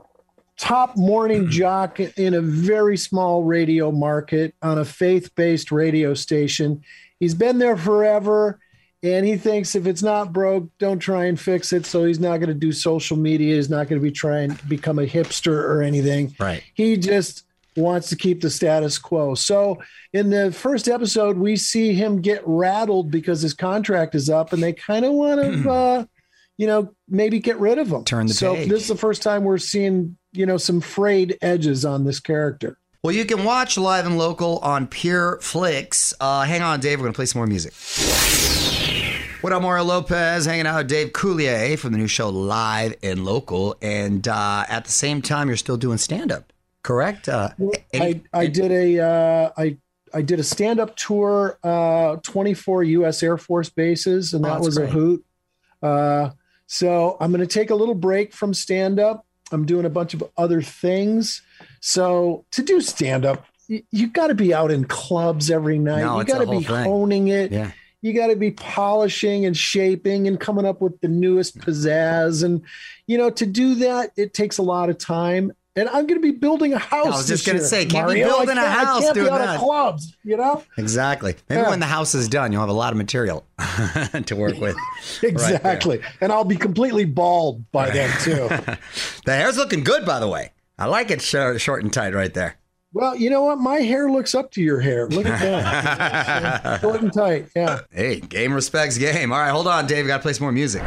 top 0.57 0.97
morning 0.97 1.51
jock 1.51 1.99
in 1.99 2.35
a 2.35 2.41
very 2.41 2.97
small 2.97 3.43
radio 3.43 3.91
market 3.91 4.55
on 4.63 4.79
a 4.79 4.85
faith-based 4.85 5.73
radio 5.73 6.15
station. 6.15 6.83
He's 7.23 7.35
been 7.35 7.59
there 7.59 7.77
forever, 7.77 8.59
and 9.01 9.25
he 9.25 9.37
thinks 9.37 9.77
if 9.77 9.87
it's 9.87 10.03
not 10.03 10.33
broke, 10.33 10.69
don't 10.79 10.99
try 10.99 11.27
and 11.27 11.39
fix 11.39 11.73
it. 11.73 11.87
So 11.87 12.03
he's 12.03 12.19
not 12.19 12.39
going 12.39 12.49
to 12.49 12.55
do 12.55 12.73
social 12.73 13.17
media. 13.17 13.55
He's 13.55 13.71
not 13.71 13.89
going 13.89 14.01
to 14.01 14.03
be 14.03 14.11
trying 14.11 14.57
to 14.57 14.67
become 14.67 14.99
a 14.99 15.07
hipster 15.07 15.53
or 15.53 15.83
anything. 15.83 16.35
Right. 16.41 16.65
He 16.75 16.97
just 16.97 17.45
wants 17.77 18.09
to 18.09 18.17
keep 18.17 18.41
the 18.41 18.51
status 18.51 18.99
quo. 18.99 19.37
So 19.37 19.81
in 20.13 20.31
the 20.31 20.51
first 20.51 20.89
episode, 20.89 21.39
we 21.39 21.55
see 21.55 21.95
him 21.95 22.21
get 22.21 22.43
rattled 22.45 23.13
because 23.13 23.41
his 23.41 23.55
contract 23.55 24.17
is 24.17 24.29
up, 24.29 24.53
and 24.53 24.61
they 24.61 24.73
kind 24.73 25.05
of 25.05 25.13
want 25.13 25.41
to, 25.41 25.71
uh, 25.71 26.05
you 26.57 26.67
know, 26.67 26.93
maybe 27.09 27.39
get 27.39 27.57
rid 27.61 27.79
of 27.79 27.93
him. 27.93 28.03
Turn 28.03 28.27
the 28.27 28.35
so 28.35 28.57
page. 28.57 28.69
this 28.69 28.83
is 28.83 28.89
the 28.89 28.97
first 28.97 29.23
time 29.23 29.45
we're 29.45 29.59
seeing, 29.59 30.17
you 30.33 30.45
know, 30.45 30.57
some 30.57 30.81
frayed 30.81 31.39
edges 31.41 31.85
on 31.85 32.03
this 32.03 32.19
character. 32.19 32.79
Well, 33.03 33.13
you 33.13 33.25
can 33.25 33.43
watch 33.43 33.77
Live 33.77 34.07
and 34.07 34.17
Local 34.17 34.59
on 34.59 34.87
Pure 34.87 35.41
Flix. 35.41 36.15
Uh, 36.21 36.43
hang 36.43 36.63
on, 36.63 36.79
Dave. 36.79 37.01
We're 37.01 37.07
going 37.07 37.13
to 37.13 37.17
play 37.17 37.27
some 37.27 37.41
more 37.41 37.49
music. 37.49 37.73
What 39.41 39.53
up, 39.53 39.61
Mario 39.61 39.83
Lopez? 39.83 40.47
Hanging 40.47 40.69
out 40.69 40.77
with 40.79 40.87
Dave 40.87 41.09
Coulier 41.13 41.77
from 41.77 41.91
the 41.91 41.99
new 41.99 42.07
show 42.07 42.29
Live 42.29 42.95
and 43.03 43.25
Local. 43.25 43.75
And 43.83 44.29
uh, 44.29 44.67
at 44.69 44.85
the 44.85 44.93
same 44.93 45.21
time, 45.21 45.49
you're 45.49 45.57
still 45.57 45.77
doing 45.77 45.99
stand 45.99 46.31
up, 46.31 46.53
correct? 46.85 47.29
Uh, 47.29 47.49
any- 47.93 48.23
I, 48.33 48.43
I 48.43 48.47
did 48.47 48.71
a 48.71 49.01
uh, 49.01 49.51
I 49.57 49.79
I 50.15 50.23
did 50.23 50.39
a 50.39 50.45
stand 50.45 50.79
up 50.79 50.95
tour, 50.95 51.59
uh, 51.65 52.19
24 52.23 52.85
U.S. 52.85 53.21
Air 53.25 53.37
Force 53.37 53.69
bases, 53.69 54.33
and 54.33 54.47
Oh, 54.47 54.49
that 54.49 54.61
was 54.61 54.77
a 54.77 54.87
hoot. 54.87 55.25
Uh, 55.83 56.31
so 56.69 57.17
I'm 57.19 57.33
going 57.33 57.41
to 57.41 57.53
take 57.53 57.71
a 57.71 57.75
little 57.75 57.97
break 57.97 58.33
from 58.33 58.55
stand 58.55 59.01
up. 59.01 59.27
I'm 59.53 59.67
doing 59.67 59.85
a 59.85 59.91
bunch 59.91 60.15
of 60.15 60.25
other 60.37 60.63
things. 60.63 61.43
So 61.81 62.45
to 62.53 62.63
do 62.63 62.81
stand 62.81 63.25
up, 63.25 63.47
you, 63.69 63.83
you 63.91 64.09
got 64.09 64.29
to 64.29 64.35
be 64.35 64.53
out 64.53 64.71
in 64.71 64.85
clubs 64.85 65.51
every 65.51 65.79
night. 65.79 66.03
No, 66.03 66.19
you 66.19 66.25
got 66.25 66.41
to 66.41 66.51
be 66.51 66.63
thing. 66.63 66.85
honing 66.85 67.29
it. 67.29 67.53
Yeah. 67.53 67.71
You 68.01 68.13
got 68.15 68.29
to 68.29 68.37
be 68.37 68.51
polishing 68.51 69.47
and 69.47 69.57
shaping 69.57 70.27
and 70.27 70.41
coming 70.41 70.67
up 70.67 70.81
with 70.81 71.01
the 71.01 71.09
newest 71.09 71.59
pizzazz. 71.59 72.43
And, 72.43 72.63
you 73.07 73.17
know, 73.17 73.31
to 73.31 73.47
do 73.47 73.77
that, 73.77 74.11
it 74.17 74.35
takes 74.35 74.59
a 74.59 74.63
lot 74.63 74.91
of 74.91 74.99
time. 74.99 75.53
And 75.75 75.89
I'm 75.89 76.07
going 76.07 76.21
to 76.21 76.21
be 76.21 76.33
building 76.33 76.75
a 76.75 76.79
house. 76.79 77.07
I 77.07 77.09
was 77.09 77.27
just 77.27 77.47
gonna 77.47 77.61
say, 77.61 77.87
can't 77.87 78.07
be 78.07 78.21
Mario. 78.23 78.27
I 78.27 78.31
building 78.45 78.59
a 78.59 78.69
house 78.71 79.09
be 79.09 79.15
doing 79.15 79.33
out 79.33 79.39
that. 79.39 79.55
of 79.55 79.61
clubs, 79.63 80.15
you 80.23 80.37
know? 80.37 80.63
Exactly. 80.77 81.35
Maybe 81.49 81.63
Yeah. 81.63 81.71
when 81.71 81.81
the 81.81 81.87
house 81.87 82.15
is 82.15 82.29
done, 82.29 82.53
you'll 82.53 82.61
have 82.61 82.69
a 82.69 82.75
lot 82.75 82.93
of 82.93 82.99
material 82.99 83.47
to 84.27 84.37
work 84.37 84.59
with. 84.59 84.77
Right. 85.23 85.31
Exactly. 85.31 86.01
and 86.21 86.31
I'll 86.31 86.45
be 86.45 86.57
completely 86.57 87.07
bald 87.07 87.71
by 87.73 87.89
then, 87.91 88.11
too. 88.23 88.49
The 89.25 89.35
hair's 89.35 89.57
looking 89.57 89.83
good, 89.83 90.05
by 90.05 90.19
the 90.21 90.29
way. 90.29 90.53
I 90.79 90.87
like 90.87 91.11
it 91.11 91.23
short, 91.23 91.59
short 91.61 91.83
and 91.83 91.91
tight 91.93 92.13
right 92.15 92.35
there. 92.35 92.57
well, 92.93 93.17
you 93.17 93.31
know 93.31 93.43
what? 93.45 93.57
My 93.59 93.77
hair 93.79 94.11
looks 94.11 94.35
up 94.35 94.51
to 94.53 94.61
your 94.63 94.81
hair. 94.81 95.09
Look 95.09 95.25
at 95.25 95.41
that. 95.41 96.81
Short 96.83 97.01
and 97.01 97.13
tight. 97.13 97.49
Yeah. 97.57 97.81
Hey, 97.91 98.21
game 98.21 98.53
respects 98.53 98.99
game. 98.99 99.33
All 99.33 99.39
right, 99.39 99.51
hold 99.51 99.69
on, 99.69 99.87
Dave. 99.87 100.07
Got 100.07 100.19
to 100.19 100.23
play 100.23 100.35
some 100.35 100.45
more 100.45 100.53
music. 100.53 100.83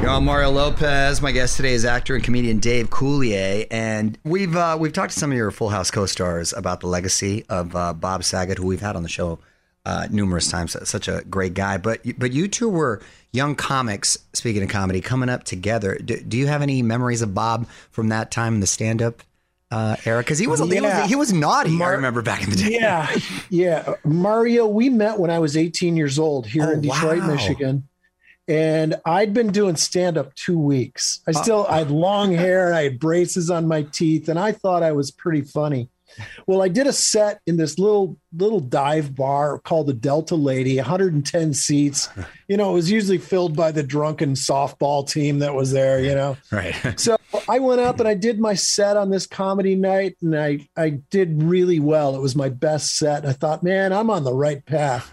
You're 0.00 0.10
on 0.10 0.24
Mario 0.24 0.50
Lopez. 0.50 1.20
My 1.20 1.32
guest 1.32 1.56
today 1.56 1.72
is 1.74 1.84
actor 1.84 2.14
and 2.14 2.22
comedian 2.22 2.60
Dave 2.60 2.88
Coulier, 2.88 3.66
and 3.70 4.16
we've 4.24 4.54
uh, 4.56 4.76
we've 4.78 4.92
talked 4.92 5.12
to 5.12 5.18
some 5.18 5.32
of 5.32 5.36
your 5.36 5.50
Full 5.50 5.70
House 5.70 5.90
co-stars 5.90 6.52
about 6.52 6.80
the 6.80 6.86
legacy 6.86 7.44
of 7.48 7.74
uh, 7.74 7.92
Bob 7.94 8.22
Saget, 8.22 8.58
who 8.58 8.66
we've 8.66 8.80
had 8.80 8.94
on 8.94 9.02
the 9.02 9.08
show 9.08 9.40
uh, 9.84 10.06
numerous 10.10 10.48
times. 10.48 10.76
Such 10.88 11.08
a 11.08 11.22
great 11.28 11.54
guy. 11.54 11.78
But 11.78 12.00
but 12.16 12.32
you 12.32 12.46
two 12.46 12.68
were 12.68 13.02
young 13.32 13.56
comics. 13.56 14.16
Speaking 14.34 14.62
of 14.62 14.68
comedy, 14.68 15.00
coming 15.00 15.28
up 15.28 15.42
together. 15.42 15.98
Do, 16.02 16.18
do 16.20 16.38
you 16.38 16.46
have 16.46 16.62
any 16.62 16.80
memories 16.80 17.20
of 17.20 17.34
Bob 17.34 17.66
from 17.90 18.08
that 18.10 18.30
time 18.30 18.54
in 18.54 18.60
the 18.60 18.66
stand-up 18.68 19.22
uh, 19.72 19.96
era? 20.04 20.20
Because 20.22 20.38
he 20.38 20.46
was, 20.46 20.60
he 20.60 20.76
Yeah. 20.76 21.00
was 21.00 21.08
he 21.10 21.16
was 21.16 21.32
naughty. 21.32 21.76
I 21.82 21.88
remember 21.88 22.22
back 22.22 22.44
in 22.44 22.50
the 22.50 22.56
day. 22.56 22.70
Yeah, 22.80 23.14
yeah. 23.50 23.94
Mario, 24.04 24.68
we 24.68 24.90
met 24.90 25.18
when 25.18 25.30
I 25.30 25.40
was 25.40 25.56
18 25.56 25.96
years 25.96 26.20
old 26.20 26.46
here 26.46 26.66
Oh, 26.68 26.70
in 26.70 26.82
Detroit, 26.82 27.18
wow. 27.18 27.26
Michigan. 27.34 27.87
And 28.48 28.96
I'd 29.04 29.34
been 29.34 29.52
doing 29.52 29.76
stand 29.76 30.16
up 30.16 30.34
two 30.34 30.58
weeks. 30.58 31.20
I 31.28 31.32
still, 31.32 31.66
I 31.68 31.78
had 31.78 31.90
long 31.90 32.32
hair, 32.32 32.68
and 32.68 32.76
I 32.76 32.84
had 32.84 32.98
braces 32.98 33.50
on 33.50 33.68
my 33.68 33.82
teeth, 33.82 34.28
and 34.28 34.38
I 34.38 34.52
thought 34.52 34.82
I 34.82 34.92
was 34.92 35.10
pretty 35.10 35.42
funny. 35.42 35.90
Well, 36.46 36.62
I 36.62 36.68
did 36.68 36.86
a 36.86 36.92
set 36.92 37.40
in 37.46 37.56
this 37.56 37.78
little 37.78 38.16
little 38.32 38.60
dive 38.60 39.14
bar 39.14 39.58
called 39.58 39.86
the 39.86 39.92
Delta 39.94 40.34
Lady, 40.34 40.76
110 40.76 41.54
seats. 41.54 42.08
You 42.48 42.56
know, 42.56 42.70
it 42.70 42.74
was 42.74 42.90
usually 42.90 43.18
filled 43.18 43.56
by 43.56 43.72
the 43.72 43.82
drunken 43.82 44.34
softball 44.34 45.08
team 45.08 45.40
that 45.40 45.54
was 45.54 45.72
there, 45.72 46.00
you 46.00 46.14
know. 46.14 46.36
Right. 46.50 46.74
So 46.98 47.16
I 47.48 47.58
went 47.58 47.80
up 47.80 48.00
and 48.00 48.08
I 48.08 48.14
did 48.14 48.40
my 48.40 48.54
set 48.54 48.96
on 48.96 49.10
this 49.10 49.26
comedy 49.26 49.74
night, 49.74 50.16
and 50.22 50.38
I 50.38 50.66
I 50.76 50.90
did 51.10 51.42
really 51.42 51.78
well. 51.78 52.16
It 52.16 52.20
was 52.20 52.34
my 52.34 52.48
best 52.48 52.96
set. 52.96 53.26
I 53.26 53.32
thought, 53.32 53.62
man, 53.62 53.92
I'm 53.92 54.10
on 54.10 54.24
the 54.24 54.34
right 54.34 54.64
path. 54.64 55.12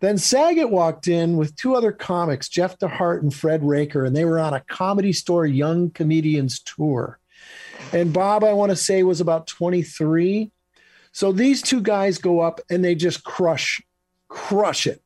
Then 0.00 0.18
Saget 0.18 0.70
walked 0.70 1.08
in 1.08 1.36
with 1.36 1.56
two 1.56 1.74
other 1.74 1.92
comics, 1.92 2.48
Jeff 2.48 2.78
DeHart 2.78 3.22
and 3.22 3.32
Fred 3.32 3.64
Raker, 3.64 4.04
and 4.04 4.14
they 4.14 4.24
were 4.24 4.38
on 4.38 4.54
a 4.54 4.60
comedy 4.60 5.12
store 5.12 5.46
young 5.46 5.90
comedians 5.90 6.60
tour. 6.60 7.18
And 7.92 8.12
Bob, 8.12 8.44
I 8.44 8.52
want 8.52 8.70
to 8.70 8.76
say, 8.76 9.02
was 9.02 9.20
about 9.20 9.46
23. 9.46 10.50
So 11.12 11.32
these 11.32 11.62
two 11.62 11.80
guys 11.80 12.18
go 12.18 12.40
up 12.40 12.60
and 12.68 12.84
they 12.84 12.94
just 12.94 13.24
crush, 13.24 13.80
crush 14.28 14.86
it. 14.86 15.02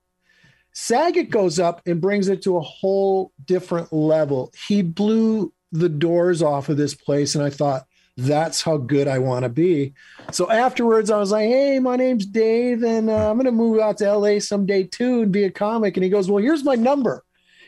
Saget 0.72 1.31
goes 1.31 1.59
up 1.59 1.83
and 1.87 2.00
brings 2.00 2.29
it 2.29 2.42
to 2.42 2.57
a 2.57 2.62
whole 2.62 3.33
different 3.44 3.92
level. 3.92 4.53
He 4.66 4.83
blew 4.83 5.53
the 5.72 5.88
doors 5.88 6.42
off 6.42 6.68
of 6.68 6.76
this 6.76 6.94
place, 6.94 7.35
and 7.35 7.44
I 7.44 7.50
thought, 7.50 7.87
that's 8.24 8.62
how 8.62 8.76
good 8.76 9.09
I 9.09 9.18
want 9.18 9.44
to 9.44 9.48
be. 9.48 9.94
So 10.33 10.50
afterwards, 10.50 11.11
I 11.11 11.18
was 11.18 11.30
like, 11.30 11.48
hey, 11.48 11.78
my 11.78 11.96
name's 11.96 12.26
Dave, 12.26 12.83
and 12.83 13.11
uh, 13.11 13.30
I'm 13.30 13.37
going 13.37 13.46
to 13.46 13.52
move 13.52 13.80
out 13.80 13.98
to 13.98 14.12
LA 14.12 14.38
someday 14.38 14.85
too 14.85 15.22
and 15.22 15.33
be 15.33 15.44
a 15.44 15.50
comic. 15.50 15.96
And 15.96 16.04
he 16.04 16.11
goes, 16.11 16.30
well, 16.30 16.42
here's 16.42 16.64
my 16.64 16.74
number. 16.74 17.24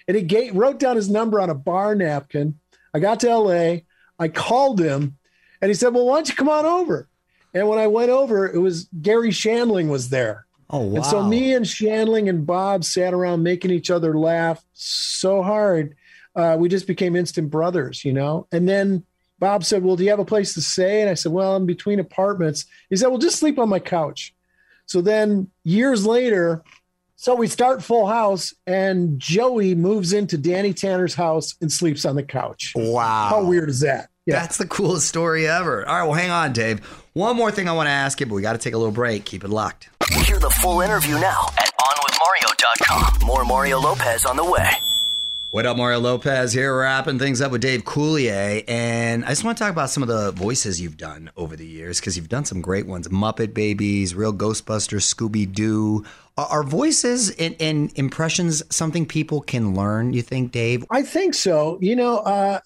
And 0.06 0.16
he 0.16 0.22
gave, 0.22 0.54
wrote 0.54 0.78
down 0.78 0.96
his 0.96 1.08
number 1.08 1.40
on 1.40 1.50
a 1.50 1.54
bar 1.54 1.94
napkin. 1.94 2.58
I 2.94 2.98
got 2.98 3.20
to 3.20 3.34
LA. 3.34 3.76
I 4.18 4.28
called 4.28 4.80
him, 4.80 5.16
and 5.60 5.68
he 5.68 5.74
said, 5.74 5.94
well, 5.94 6.06
why 6.06 6.16
don't 6.16 6.28
you 6.28 6.34
come 6.34 6.48
on 6.48 6.66
over? 6.66 7.08
And 7.54 7.68
when 7.68 7.78
I 7.78 7.86
went 7.86 8.10
over, 8.10 8.46
it 8.46 8.58
was 8.58 8.88
Garry 9.00 9.30
Shandling 9.30 9.88
was 9.88 10.08
there. 10.08 10.46
Oh 10.70 10.80
wow. 10.80 10.96
And 10.96 11.06
so 11.06 11.22
me 11.22 11.52
and 11.54 11.66
Shandling 11.66 12.28
and 12.28 12.46
Bob 12.46 12.84
sat 12.84 13.12
around 13.12 13.42
making 13.42 13.70
each 13.70 13.90
other 13.90 14.16
laugh 14.16 14.64
so 14.72 15.42
hard. 15.42 15.94
Uh, 16.34 16.56
we 16.58 16.68
just 16.68 16.86
became 16.86 17.14
instant 17.14 17.50
brothers, 17.50 18.04
you 18.04 18.12
know? 18.12 18.46
And 18.52 18.66
then 18.66 19.04
Bob 19.42 19.64
said, 19.64 19.83
Well, 19.83 19.96
do 19.96 20.05
you 20.05 20.11
have 20.11 20.20
a 20.20 20.24
place 20.24 20.55
to 20.55 20.61
stay? 20.62 21.00
And 21.00 21.11
I 21.11 21.14
said, 21.14 21.33
Well, 21.33 21.57
I'm 21.57 21.66
between 21.66 21.98
apartments. 21.98 22.64
He 22.90 22.96
said, 22.96 23.09
Well, 23.09 23.18
just 23.18 23.40
sleep 23.40 23.59
on 23.59 23.68
my 23.68 23.81
couch. 23.81 24.33
So 24.87 25.00
then 25.00 25.50
years 25.64 26.07
later, 26.07 26.62
so 27.16 27.35
we 27.35 27.48
start 27.48 27.83
Full 27.83 28.07
House, 28.07 28.55
and 28.68 29.18
Joey 29.18 29.74
moves 29.74 30.12
into 30.12 30.38
Danny 30.38 30.72
Tanner's 30.72 31.16
house 31.16 31.57
and 31.61 31.72
sleeps 31.72 32.05
on 32.05 32.14
the 32.14 32.22
couch. 32.22 32.72
Wow. 32.76 33.31
How 33.31 33.44
weird 33.44 33.68
is 33.68 33.81
that? 33.81 34.11
Yeah. 34.26 34.38
That's 34.38 34.59
the 34.59 34.66
coolest 34.68 35.09
story 35.09 35.48
ever. 35.48 35.88
All 35.88 35.98
right, 35.98 36.05
well, 36.05 36.14
hang 36.14 36.31
on, 36.31 36.52
Dave. 36.52 36.78
One 37.14 37.37
more 37.37 37.50
thing 37.50 37.68
I 37.68 37.72
want 37.72 37.88
to 37.88 37.92
ask 37.92 38.20
you, 38.20 38.26
but 38.26 38.37
we 38.37 38.42
got 38.42 38.52
to 38.52 38.59
take 38.59 38.74
a 38.74 38.78
little 38.78 38.92
break. 38.92 39.24
Keep 39.24 39.42
it 39.42 39.50
locked. 39.50 39.88
Hear 40.24 40.38
the 40.38 40.50
full 40.50 40.81
interview 40.83 41.14
now 41.18 41.46
at 41.59 41.72
OnWithMario.com. 41.81 43.26
More 43.26 43.44
Mario 43.44 43.81
Lopez 43.81 44.24
on 44.24 44.37
the 44.37 44.44
way. 44.44 44.70
What 45.52 45.66
up, 45.66 45.76
Mario 45.76 46.00
Lopez 46.00 46.54
here, 46.54 46.78
wrapping 46.78 47.18
things 47.18 47.42
up 47.42 47.52
with 47.52 47.60
Dave 47.60 47.84
Coulier. 47.84 48.64
And 48.66 49.22
I 49.22 49.28
just 49.28 49.44
want 49.44 49.58
to 49.58 49.62
talk 49.62 49.70
about 49.70 49.90
some 49.90 50.02
of 50.02 50.08
the 50.08 50.32
voices 50.32 50.80
you've 50.80 50.96
done 50.96 51.30
over 51.36 51.56
the 51.56 51.66
years 51.66 52.00
because 52.00 52.16
you've 52.16 52.30
done 52.30 52.46
some 52.46 52.62
great 52.62 52.86
ones 52.86 53.06
Muppet 53.08 53.52
Babies, 53.52 54.14
Real 54.14 54.32
Ghostbusters, 54.32 55.14
Scooby 55.14 55.52
Doo. 55.52 56.06
Are, 56.38 56.46
are 56.46 56.62
voices 56.62 57.32
and, 57.32 57.54
and 57.60 57.92
impressions 57.98 58.62
something 58.74 59.04
people 59.04 59.42
can 59.42 59.74
learn, 59.74 60.14
you 60.14 60.22
think, 60.22 60.52
Dave? 60.52 60.86
I 60.90 61.02
think 61.02 61.34
so. 61.34 61.76
You 61.82 61.96
know, 61.96 62.20
uh, 62.20 62.60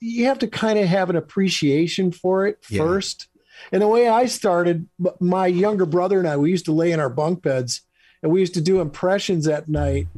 you 0.00 0.24
have 0.24 0.40
to 0.40 0.48
kind 0.48 0.76
of 0.76 0.86
have 0.86 1.10
an 1.10 1.14
appreciation 1.16 2.10
for 2.10 2.48
it 2.48 2.58
Yeah. 2.68 2.82
first. 2.82 3.28
And 3.70 3.80
the 3.80 3.86
way 3.86 4.08
I 4.08 4.26
started, 4.26 4.88
my 5.20 5.46
younger 5.46 5.86
brother 5.86 6.18
and 6.18 6.26
I, 6.26 6.36
we 6.36 6.50
used 6.50 6.64
to 6.64 6.72
lay 6.72 6.90
in 6.90 6.98
our 6.98 7.10
bunk 7.10 7.42
beds 7.42 7.82
and 8.24 8.32
we 8.32 8.40
used 8.40 8.54
to 8.54 8.60
do 8.60 8.80
impressions 8.80 9.46
at 9.46 9.68
night 9.68 10.08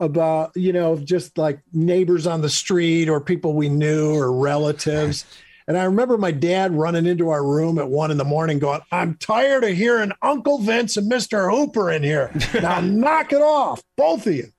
about, 0.00 0.52
you 0.56 0.72
know, 0.72 0.96
just 0.96 1.38
like 1.38 1.60
neighbors 1.72 2.26
on 2.26 2.40
the 2.40 2.48
street 2.48 3.08
or 3.08 3.20
people 3.20 3.54
we 3.54 3.68
knew 3.68 4.14
or 4.14 4.32
relatives. 4.32 5.24
And 5.66 5.76
I 5.76 5.84
remember 5.84 6.16
my 6.16 6.30
dad 6.30 6.72
running 6.72 7.06
into 7.06 7.28
our 7.28 7.44
room 7.44 7.78
at 7.78 7.88
one 7.88 8.10
in 8.10 8.16
the 8.16 8.24
morning 8.24 8.58
going, 8.58 8.80
I'm 8.90 9.16
tired 9.16 9.64
of 9.64 9.76
hearing 9.76 10.12
Uncle 10.22 10.58
Vince 10.58 10.96
and 10.96 11.10
Mr. 11.10 11.50
Hooper 11.50 11.90
in 11.90 12.02
here. 12.02 12.32
Now 12.54 12.80
knock 12.82 13.32
it 13.32 13.42
off, 13.42 13.82
both 13.96 14.26
of 14.26 14.34
you 14.34 14.52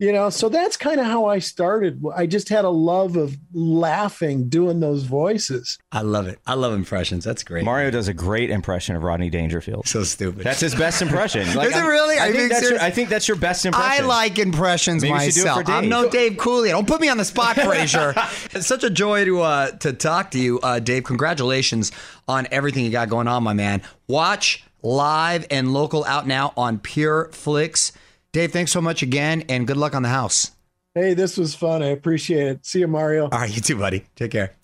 you 0.00 0.10
know 0.12 0.28
so 0.30 0.48
that's 0.48 0.76
kind 0.76 0.98
of 0.98 1.06
how 1.06 1.26
i 1.26 1.38
started 1.38 2.02
i 2.16 2.26
just 2.26 2.48
had 2.48 2.64
a 2.64 2.70
love 2.70 3.16
of 3.16 3.36
laughing 3.52 4.48
doing 4.48 4.80
those 4.80 5.04
voices 5.04 5.78
I 5.92 6.02
love 6.02 6.28
it. 6.28 6.38
I 6.46 6.54
love 6.54 6.72
impressions. 6.72 7.24
That's 7.24 7.42
great. 7.42 7.64
Mario 7.64 7.90
does 7.90 8.06
a 8.06 8.14
great 8.14 8.48
impression 8.50 8.94
of 8.94 9.02
Rodney 9.02 9.28
Dangerfield. 9.28 9.88
So 9.88 10.04
stupid. 10.04 10.44
That's 10.44 10.60
his 10.60 10.72
best 10.72 11.02
impression. 11.02 11.40
Is 11.48 11.56
it 11.56 11.58
really? 11.80 12.16
I, 12.16 12.26
Are 12.26 12.28
you 12.28 12.34
think 12.34 12.52
that's 12.52 12.70
your. 12.70 12.80
I 12.80 12.90
think 12.90 13.08
that's 13.08 13.26
your 13.26 13.36
best 13.36 13.66
impression. 13.66 14.04
I 14.04 14.06
like 14.06 14.38
impressions 14.38 15.02
Maybe 15.02 15.12
you 15.24 15.32
do 15.32 15.40
it 15.40 15.44
myself. 15.46 15.64
for 15.64 15.72
I'm 15.72 15.82
Dave. 15.82 15.90
no 15.90 16.08
Dave 16.08 16.38
Cooley. 16.38 16.68
Don't 16.68 16.86
put 16.86 17.00
me 17.00 17.08
on 17.08 17.16
the 17.16 17.24
spot, 17.24 17.56
Frazier. 17.60 18.14
it's 18.52 18.68
such 18.68 18.84
a 18.84 18.90
joy 18.90 19.24
to 19.24 19.40
uh, 19.40 19.70
to 19.78 19.92
talk 19.92 20.30
to 20.30 20.38
you, 20.38 20.60
uh, 20.60 20.78
Dave. 20.78 21.02
Congratulations 21.02 21.90
on 22.28 22.46
everything 22.52 22.84
you 22.84 22.92
got 22.92 23.08
going 23.08 23.26
on, 23.26 23.42
my 23.42 23.52
man. 23.52 23.82
Watch 24.06 24.64
live 24.82 25.44
and 25.50 25.72
local 25.72 26.04
out 26.04 26.28
now 26.28 26.52
on 26.56 26.78
Pure 26.78 27.30
Flix. 27.32 27.90
Dave, 28.32 28.52
thanks 28.52 28.70
so 28.72 28.80
much 28.80 29.02
again, 29.02 29.42
and 29.48 29.66
good 29.66 29.76
luck 29.76 29.94
on 29.94 30.02
the 30.02 30.08
house. 30.08 30.52
hey 30.94 31.14
this 31.14 31.36
was 31.36 31.54
fun 31.54 31.82
i 31.82 31.86
appreciate 31.86 32.46
it 32.48 32.66
see 32.66 32.80
you 32.80 32.88
mario 32.88 33.24
All 33.24 33.38
right, 33.40 33.54
you 33.54 33.60
too, 33.60 33.76
buddy. 33.76 34.04
Take 34.16 34.32
care. 34.32 34.54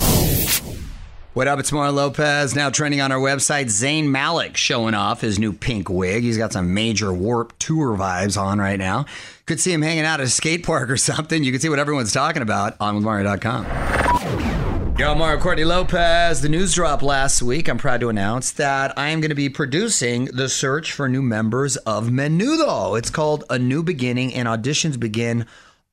What 1.35 1.49
up? 1.49 1.59
It's 1.59 1.71
Mario 1.71 1.93
Lopez. 1.93 2.55
Now 2.57 2.71
trending 2.71 3.03
on 3.03 3.13
our 3.13 3.19
website. 3.19 3.67
Zayn 3.67 4.07
Malik 4.09 4.57
showing 4.57 4.95
off 4.95 5.21
his 5.21 5.39
new 5.39 5.53
pink 5.53 5.91
wig. 5.91 6.23
He's 6.23 6.39
got 6.39 6.51
some 6.55 6.73
major 6.73 7.13
warp 7.13 7.53
tour 7.59 7.95
vibes 7.95 8.41
on 8.41 8.59
right 8.59 8.79
now. 8.79 9.05
Could 9.45 9.61
see 9.61 9.71
him 9.71 9.83
hanging 9.83 10.07
out 10.07 10.19
at 10.21 10.27
a 10.27 10.31
skate 10.31 10.65
park 10.65 10.89
or 10.89 10.97
something. 11.11 11.45
You 11.45 11.53
can 11.53 11.61
see 11.61 11.69
what 11.69 11.79
everyone's 11.79 12.13
talking 12.13 12.41
about 12.41 12.75
on 12.81 12.99
withmario.com. 13.03 14.56
Yo, 14.99 15.15
Mario 15.15 15.39
Courtney 15.39 15.65
Lopez. 15.65 16.41
The 16.41 16.49
news 16.49 16.73
dropped 16.75 17.03
last 17.03 17.43
week. 17.43 17.69
I'm 17.69 17.77
proud 17.77 18.01
to 18.01 18.09
announce 18.09 18.53
that 18.53 18.99
I 18.99 19.11
am 19.11 19.21
going 19.21 19.29
to 19.29 19.35
be 19.35 19.51
producing 19.51 20.25
the 20.25 20.49
search 20.49 20.91
for 20.93 21.07
new 21.07 21.21
members 21.21 21.77
of 21.77 22.07
Menudo. 22.07 22.97
It's 22.97 23.11
called 23.11 23.45
A 23.51 23.59
New 23.59 23.83
Beginning, 23.83 24.33
and 24.33 24.49
auditions 24.49 24.99
begin 24.99 25.45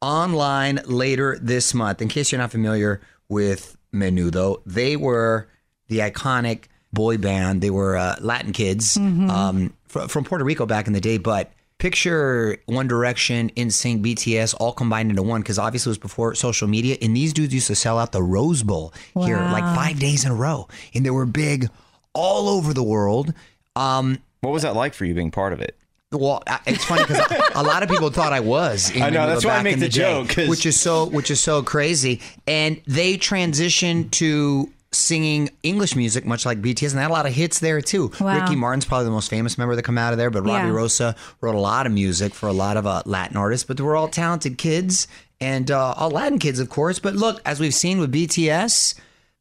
online 0.02 0.80
later 0.86 1.38
this 1.42 1.74
month. 1.74 2.02
In 2.02 2.08
case 2.08 2.32
you're 2.32 2.40
not 2.40 2.52
familiar 2.52 3.02
with 3.28 3.76
Menudo, 3.94 4.62
they 4.66 4.96
were 4.96 5.50
the 5.90 6.00
iconic 6.00 6.68
boy 6.94 7.18
band. 7.18 7.62
They 7.62 7.72
were 7.72 7.98
uh, 7.98 8.16
Latin 8.22 8.54
kids 8.54 8.96
um, 8.96 9.74
fr- 9.86 10.08
from 10.08 10.24
Puerto 10.24 10.46
Rico 10.46 10.66
back 10.66 10.88
in 10.88 10.94
the 10.94 11.02
day, 11.02 11.18
but. 11.18 11.52
Picture 11.84 12.56
One 12.68 12.88
Direction, 12.88 13.50
NSYNC, 13.58 14.02
BTS 14.02 14.56
all 14.58 14.72
combined 14.72 15.10
into 15.10 15.22
one 15.22 15.42
because 15.42 15.60
obviously 15.60 15.90
it 15.90 15.92
was 15.92 15.98
before 15.98 16.34
social 16.34 16.66
media. 16.66 16.96
And 17.02 17.14
these 17.14 17.34
dudes 17.34 17.54
used 17.54 17.68
to 17.68 17.76
sell 17.76 18.00
out 18.00 18.14
the 18.14 18.24
Rose 18.24 18.64
Bowl 18.64 18.94
here 19.14 19.36
like 19.36 19.66
five 19.76 20.00
days 20.00 20.24
in 20.24 20.32
a 20.32 20.34
row. 20.34 20.70
And 20.96 21.06
they 21.06 21.10
were 21.10 21.26
big 21.26 21.70
all 22.14 22.48
over 22.48 22.74
the 22.74 22.82
world. 22.84 23.34
Um, 23.76 24.20
What 24.40 24.52
was 24.54 24.64
that 24.64 24.78
like 24.78 24.94
for 24.94 25.04
you 25.04 25.14
being 25.14 25.30
part 25.30 25.52
of 25.52 25.60
it? 25.60 25.76
well, 26.14 26.42
it's 26.66 26.86
funny 26.86 27.04
because 27.06 27.20
a 27.54 27.64
lot 27.64 27.84
of 27.84 27.90
people 27.90 28.10
thought 28.12 28.32
I 28.32 28.40
was. 28.40 28.90
in 28.92 29.02
I 29.02 29.10
know, 29.10 29.28
that's 29.28 29.44
why 29.44 29.52
I 29.52 29.56
back 29.58 29.64
make 29.66 29.74
in 29.74 29.80
the 29.82 29.90
day, 29.90 30.00
joke, 30.00 30.30
'cause- 30.30 30.48
which 30.48 30.66
is 30.66 30.80
so 30.80 31.06
which 31.08 31.30
is 31.32 31.42
so 31.42 31.64
crazy. 31.64 32.22
And 32.48 32.80
they 32.88 33.18
transitioned 33.18 34.12
to 34.12 34.70
singing 34.94 35.50
English 35.64 35.96
music, 35.96 36.26
much 36.26 36.46
like 36.46 36.62
BTS, 36.62 36.90
and 36.92 36.98
they 36.98 37.02
had 37.02 37.12
a 37.12 37.14
lot 37.14 37.26
of 37.26 37.34
hits 37.34 37.60
there 37.60 37.82
too. 37.82 38.12
Wow. 38.20 38.40
Ricky 38.42 38.56
Martin's 38.56 38.86
probably 38.86 39.06
the 39.06 39.12
most 39.12 39.30
famous 39.30 39.58
member 39.58 39.76
that 39.76 39.84
come 39.84 39.98
out 39.98 40.14
of 40.14 40.18
there, 40.18 40.30
but 40.30 40.44
Robbie 40.44 40.68
Yeah. 40.68 40.74
Rosa 40.74 41.16
wrote 41.42 41.56
a 41.56 41.60
lot 41.60 41.86
of 41.86 41.92
music 41.92 42.34
for 42.34 42.48
a 42.48 42.54
lot 42.54 42.78
of 42.78 42.86
uh, 42.88 43.02
Latin 43.06 43.38
artists. 43.38 43.66
But 43.66 43.78
they 43.78 43.84
were 43.84 43.96
all 43.96 44.08
talented 44.08 44.58
kids 44.58 45.08
and 45.42 45.70
uh, 45.72 45.94
all 45.98 46.10
Latin 46.12 46.40
kids, 46.40 46.60
of 46.60 46.70
course. 46.70 47.00
But 47.00 47.16
look, 47.16 47.42
as 47.46 47.60
we've 47.60 47.74
seen 47.74 48.00
with 48.00 48.14
BTS. 48.14 48.96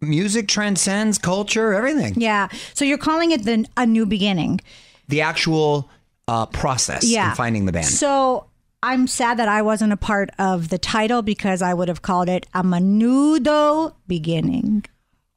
Music 0.04 0.48
transcends 0.48 1.16
culture, 1.16 1.72
everything. 1.72 2.14
Yeah. 2.20 2.48
So 2.74 2.84
you're 2.84 2.98
calling 2.98 3.30
it 3.30 3.44
the 3.44 3.64
a 3.76 3.86
new 3.86 4.04
beginning. 4.04 4.60
The 5.06 5.20
actual 5.20 5.88
uh, 6.26 6.46
process 6.46 7.04
Yeah. 7.04 7.30
in 7.30 7.36
finding 7.36 7.66
the 7.66 7.72
band. 7.72 7.86
So 7.86 8.46
I'm 8.82 9.06
sad 9.06 9.38
that 9.38 9.46
I 9.48 9.62
wasn't 9.62 9.92
a 9.92 9.96
part 9.96 10.30
of 10.40 10.70
the 10.70 10.78
title 10.78 11.22
because 11.22 11.62
I 11.62 11.72
would 11.72 11.86
have 11.86 12.02
called 12.02 12.28
it 12.28 12.46
a 12.52 12.64
menudo 12.64 13.94
beginning. 14.08 14.84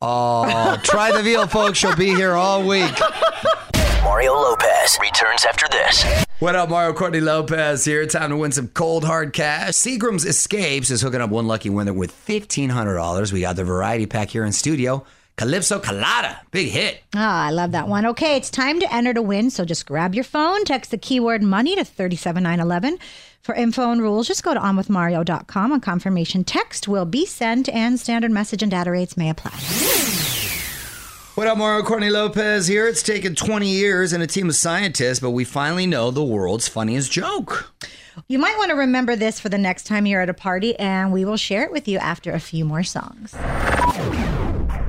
Oh, 0.07 0.79
try 0.83 1.11
the 1.11 1.23
veal, 1.23 1.47
folks. 1.47 1.79
She'll 1.79 1.95
be 1.95 2.13
here 2.13 2.33
all 2.33 2.63
week. 2.63 2.93
Mario 4.03 4.33
Lopez 4.33 4.99
returns 5.01 5.45
after 5.45 5.67
this. 5.69 6.05
What 6.37 6.55
up, 6.55 6.69
Mario 6.69 6.93
Courtney 6.93 7.21
Lopez 7.21 7.83
here. 7.85 8.05
Time 8.05 8.29
to 8.29 8.37
win 8.37 8.51
some 8.51 8.67
cold 8.67 9.03
hard 9.03 9.33
cash. 9.33 9.73
Seagram's 9.73 10.23
Escapes 10.23 10.91
is 10.91 11.01
hooking 11.01 11.21
up 11.21 11.31
one 11.31 11.47
lucky 11.47 11.71
winner 11.71 11.91
with 11.91 12.11
$1,500. 12.27 13.33
We 13.33 13.41
got 13.41 13.55
the 13.55 13.63
variety 13.63 14.05
pack 14.05 14.29
here 14.29 14.45
in 14.45 14.51
studio. 14.51 15.03
Calypso 15.37 15.79
Colada, 15.79 16.39
big 16.51 16.69
hit. 16.69 17.01
Ah, 17.15 17.47
I 17.47 17.49
love 17.49 17.71
that 17.71 17.87
one. 17.87 18.05
Okay, 18.05 18.37
it's 18.37 18.51
time 18.51 18.79
to 18.81 18.93
enter 18.93 19.11
to 19.11 19.23
win. 19.23 19.49
So 19.49 19.65
just 19.65 19.87
grab 19.87 20.13
your 20.13 20.23
phone, 20.23 20.65
text 20.65 20.91
the 20.91 20.99
keyword 20.99 21.41
money 21.41 21.75
to 21.75 21.83
37911. 21.83 22.99
For 23.45 23.53
info 23.53 23.91
and 23.91 24.01
rules, 24.01 24.27
just 24.27 24.41
go 24.41 24.55
to 24.55 24.59
onwithmario.com. 24.59 25.71
A 25.71 25.79
confirmation 25.79 26.43
text 26.43 26.87
will 26.87 27.05
be 27.05 27.27
sent 27.27 27.69
and 27.69 27.99
standard 27.99 28.31
message 28.31 28.63
and 28.63 28.71
data 28.71 28.89
rates 28.89 29.15
may 29.17 29.29
apply. 29.29 29.51
What 31.35 31.45
up, 31.45 31.55
Mario 31.55 31.83
Courtney 31.83 32.09
Lopez 32.09 32.65
here. 32.65 32.87
It's 32.87 33.03
taken 33.03 33.35
20 33.35 33.67
years 33.67 34.13
and 34.13 34.23
a 34.23 34.25
team 34.25 34.49
of 34.49 34.55
scientists, 34.55 35.19
but 35.19 35.29
we 35.29 35.43
finally 35.43 35.85
know 35.85 36.09
the 36.09 36.23
world's 36.23 36.67
funniest 36.67 37.11
joke. 37.11 37.71
You 38.27 38.39
might 38.39 38.57
want 38.57 38.71
to 38.71 38.75
remember 38.75 39.15
this 39.15 39.39
for 39.39 39.49
the 39.49 39.59
next 39.59 39.83
time 39.83 40.07
you're 40.07 40.21
at 40.21 40.29
a 40.31 40.33
party, 40.33 40.75
and 40.79 41.13
we 41.13 41.23
will 41.23 41.37
share 41.37 41.65
it 41.65 41.71
with 41.71 41.87
you 41.87 41.99
after 41.99 42.31
a 42.31 42.39
few 42.39 42.65
more 42.65 42.81
songs. 42.81 43.35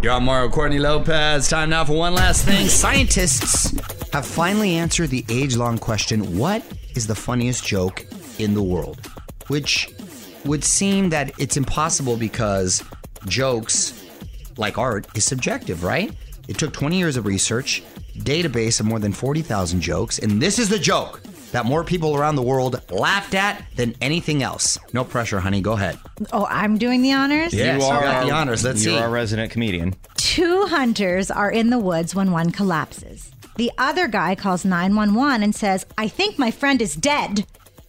You're 0.02 0.12
on 0.12 0.24
Mario 0.24 0.48
Courtney 0.48 0.78
Lopez. 0.78 1.50
Time 1.50 1.68
now 1.68 1.84
for 1.84 1.92
one 1.92 2.14
last 2.14 2.46
thing. 2.46 2.68
Scientists 2.68 3.78
have 4.14 4.24
finally 4.24 4.76
answered 4.76 5.10
the 5.10 5.26
age 5.28 5.56
long 5.56 5.76
question 5.76 6.38
what 6.38 6.64
is 6.94 7.06
the 7.06 7.14
funniest 7.14 7.66
joke 7.66 8.06
in 8.38 8.54
the 8.54 8.62
world? 8.62 9.06
Which 9.48 9.88
would 10.44 10.64
seem 10.64 11.10
that 11.10 11.32
it's 11.38 11.56
impossible 11.56 12.16
because 12.16 12.82
jokes, 13.26 14.04
like 14.56 14.78
art, 14.78 15.06
is 15.16 15.24
subjective, 15.24 15.84
right? 15.84 16.12
It 16.48 16.58
took 16.58 16.72
20 16.72 16.96
years 16.96 17.16
of 17.16 17.26
research, 17.26 17.82
database 18.18 18.80
of 18.80 18.86
more 18.86 18.98
than 18.98 19.12
40,000 19.12 19.80
jokes, 19.80 20.18
and 20.18 20.40
this 20.40 20.58
is 20.58 20.68
the 20.68 20.78
joke 20.78 21.20
that 21.52 21.64
more 21.64 21.84
people 21.84 22.16
around 22.16 22.36
the 22.36 22.42
world 22.42 22.80
laughed 22.90 23.34
at 23.34 23.64
than 23.76 23.94
anything 24.00 24.42
else. 24.42 24.78
No 24.92 25.04
pressure, 25.04 25.40
honey. 25.40 25.60
Go 25.60 25.72
ahead. 25.72 25.98
Oh, 26.32 26.46
I'm 26.50 26.76
doing 26.76 27.02
the 27.02 27.12
honors? 27.12 27.54
Yes, 27.54 27.80
you 27.80 27.86
you 27.86 27.92
are 27.92 28.02
got 28.02 28.24
the 28.26 28.32
um, 28.32 28.36
honors. 28.42 28.64
Let's 28.64 28.84
you're 28.84 28.94
see. 28.94 29.00
our 29.00 29.10
resident 29.10 29.52
comedian. 29.52 29.94
Two 30.16 30.66
hunters 30.66 31.30
are 31.30 31.50
in 31.50 31.70
the 31.70 31.78
woods 31.78 32.14
when 32.14 32.30
one 32.30 32.50
collapses. 32.50 33.30
The 33.56 33.70
other 33.78 34.06
guy 34.06 34.34
calls 34.34 34.64
911 34.64 35.42
and 35.42 35.54
says, 35.54 35.86
I 35.96 36.08
think 36.08 36.38
my 36.38 36.50
friend 36.50 36.82
is 36.82 36.94
dead. 36.94 37.46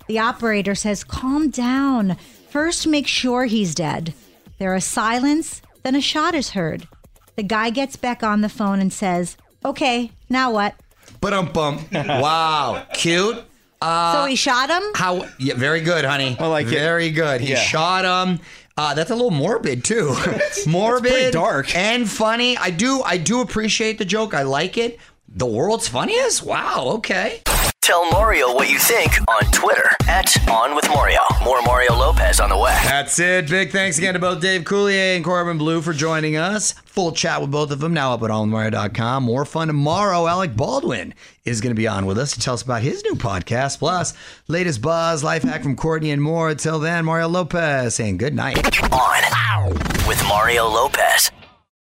The 0.08 0.20
operator 0.20 0.76
says, 0.76 1.04
Calm 1.04 1.50
down. 1.50 2.18
First, 2.50 2.88
make 2.88 3.08
sure 3.08 3.46
he's 3.46 3.76
dead. 3.76 4.14
There 4.58 4.74
is 4.76 4.86
silence, 4.86 5.62
then 5.84 5.96
a 5.96 6.02
shot 6.02 6.34
is 6.34 6.52
heard. 6.52 6.88
The 7.36 7.44
guy 7.44 7.70
gets 7.70 7.96
back 7.96 8.24
on 8.24 8.42
the 8.42 8.50
phone 8.50 8.80
and 8.80 8.92
says, 8.92 9.38
Okay, 9.64 10.12
now 10.30 10.52
what? 10.52 10.76
But 11.22 11.34
um 11.34 11.52
bum. 11.52 11.86
Wow, 11.92 12.86
cute. 12.94 13.44
Uh, 13.82 14.14
so 14.14 14.26
he 14.26 14.36
shot 14.36 14.70
him? 14.70 14.84
How? 14.96 15.28
Yeah, 15.38 15.54
very 15.56 15.82
good, 15.82 16.04
honey. 16.04 16.36
I 16.40 16.48
like 16.48 16.68
it. 16.68 16.72
very 16.72 17.12
good. 17.12 17.42
He 17.42 17.52
Yeah. 17.52 17.60
shot 17.60 18.06
him. 18.28 18.40
Uh, 18.76 18.94
that's 18.94 19.12
a 19.12 19.16
little 19.16 19.32
morbid 19.32 19.84
too. 19.84 20.16
morbid, 20.68 21.12
pretty 21.12 21.32
dark. 21.32 21.76
and 21.76 22.10
funny. 22.10 22.58
I 22.58 22.70
do, 22.72 23.02
I 23.04 23.18
do 23.18 23.42
appreciate 23.42 23.98
the 24.00 24.06
joke. 24.06 24.34
I 24.34 24.44
like 24.44 24.78
it. 24.78 25.00
The 25.28 25.46
world's 25.46 25.88
funniest. 25.88 26.44
Wow. 26.44 26.86
Okay. 26.98 27.42
Tell 27.88 28.12
Mario 28.12 28.54
what 28.54 28.70
you 28.70 28.78
think 28.80 29.14
on 29.30 29.50
Twitter 29.54 29.90
at 30.10 30.50
On 30.50 30.76
With 30.76 30.90
Mario. 30.90 31.22
More 31.42 31.62
Mario 31.62 31.94
Lopez 31.94 32.42
on 32.42 32.50
the 32.50 32.58
way. 32.58 32.78
That's 32.84 33.18
it. 33.18 33.50
Big 33.50 33.72
thanks 33.72 33.98
again 33.98 34.14
to 34.14 34.20
both 34.20 34.42
Dave 34.42 34.64
Coulier 34.64 35.16
and 35.16 35.24
Corbin 35.24 35.58
Bleu 35.58 35.82
for 35.82 35.94
joining 35.94 36.36
us. 36.36 36.74
Full 36.74 37.14
chat 37.14 37.40
with 37.40 37.50
both 37.50 37.72
of 37.72 37.80
them 37.80 37.94
now 37.94 38.14
up 38.14 38.24
at 38.24 38.30
allmario.com. 38.30 39.24
More 39.24 39.46
fun 39.46 39.68
tomorrow. 39.68 40.28
Alec 40.28 40.54
Baldwin 40.54 41.14
is 41.46 41.62
going 41.62 41.74
to 41.74 41.80
be 41.80 41.88
on 41.88 42.06
with 42.06 42.18
us 42.18 42.34
to 42.34 42.42
tell 42.42 42.56
us 42.56 42.62
about 42.62 42.82
his 42.82 43.06
new 43.06 43.16
podcast, 43.16 43.80
plus 43.80 44.14
latest 44.50 44.82
buzz, 44.82 45.24
life 45.24 45.44
hack 45.44 45.64
from 45.64 45.78
Courtney, 45.78 46.12
and 46.12 46.22
more. 46.22 46.50
Until 46.50 46.80
then, 46.80 47.06
Mario 47.06 47.30
Lopez 47.30 47.96
saying 47.96 48.18
good 48.18 48.36
night. 48.36 48.58
On 48.92 49.74
with 50.06 50.22
Mario 50.28 50.68
Lopez. 50.68 51.32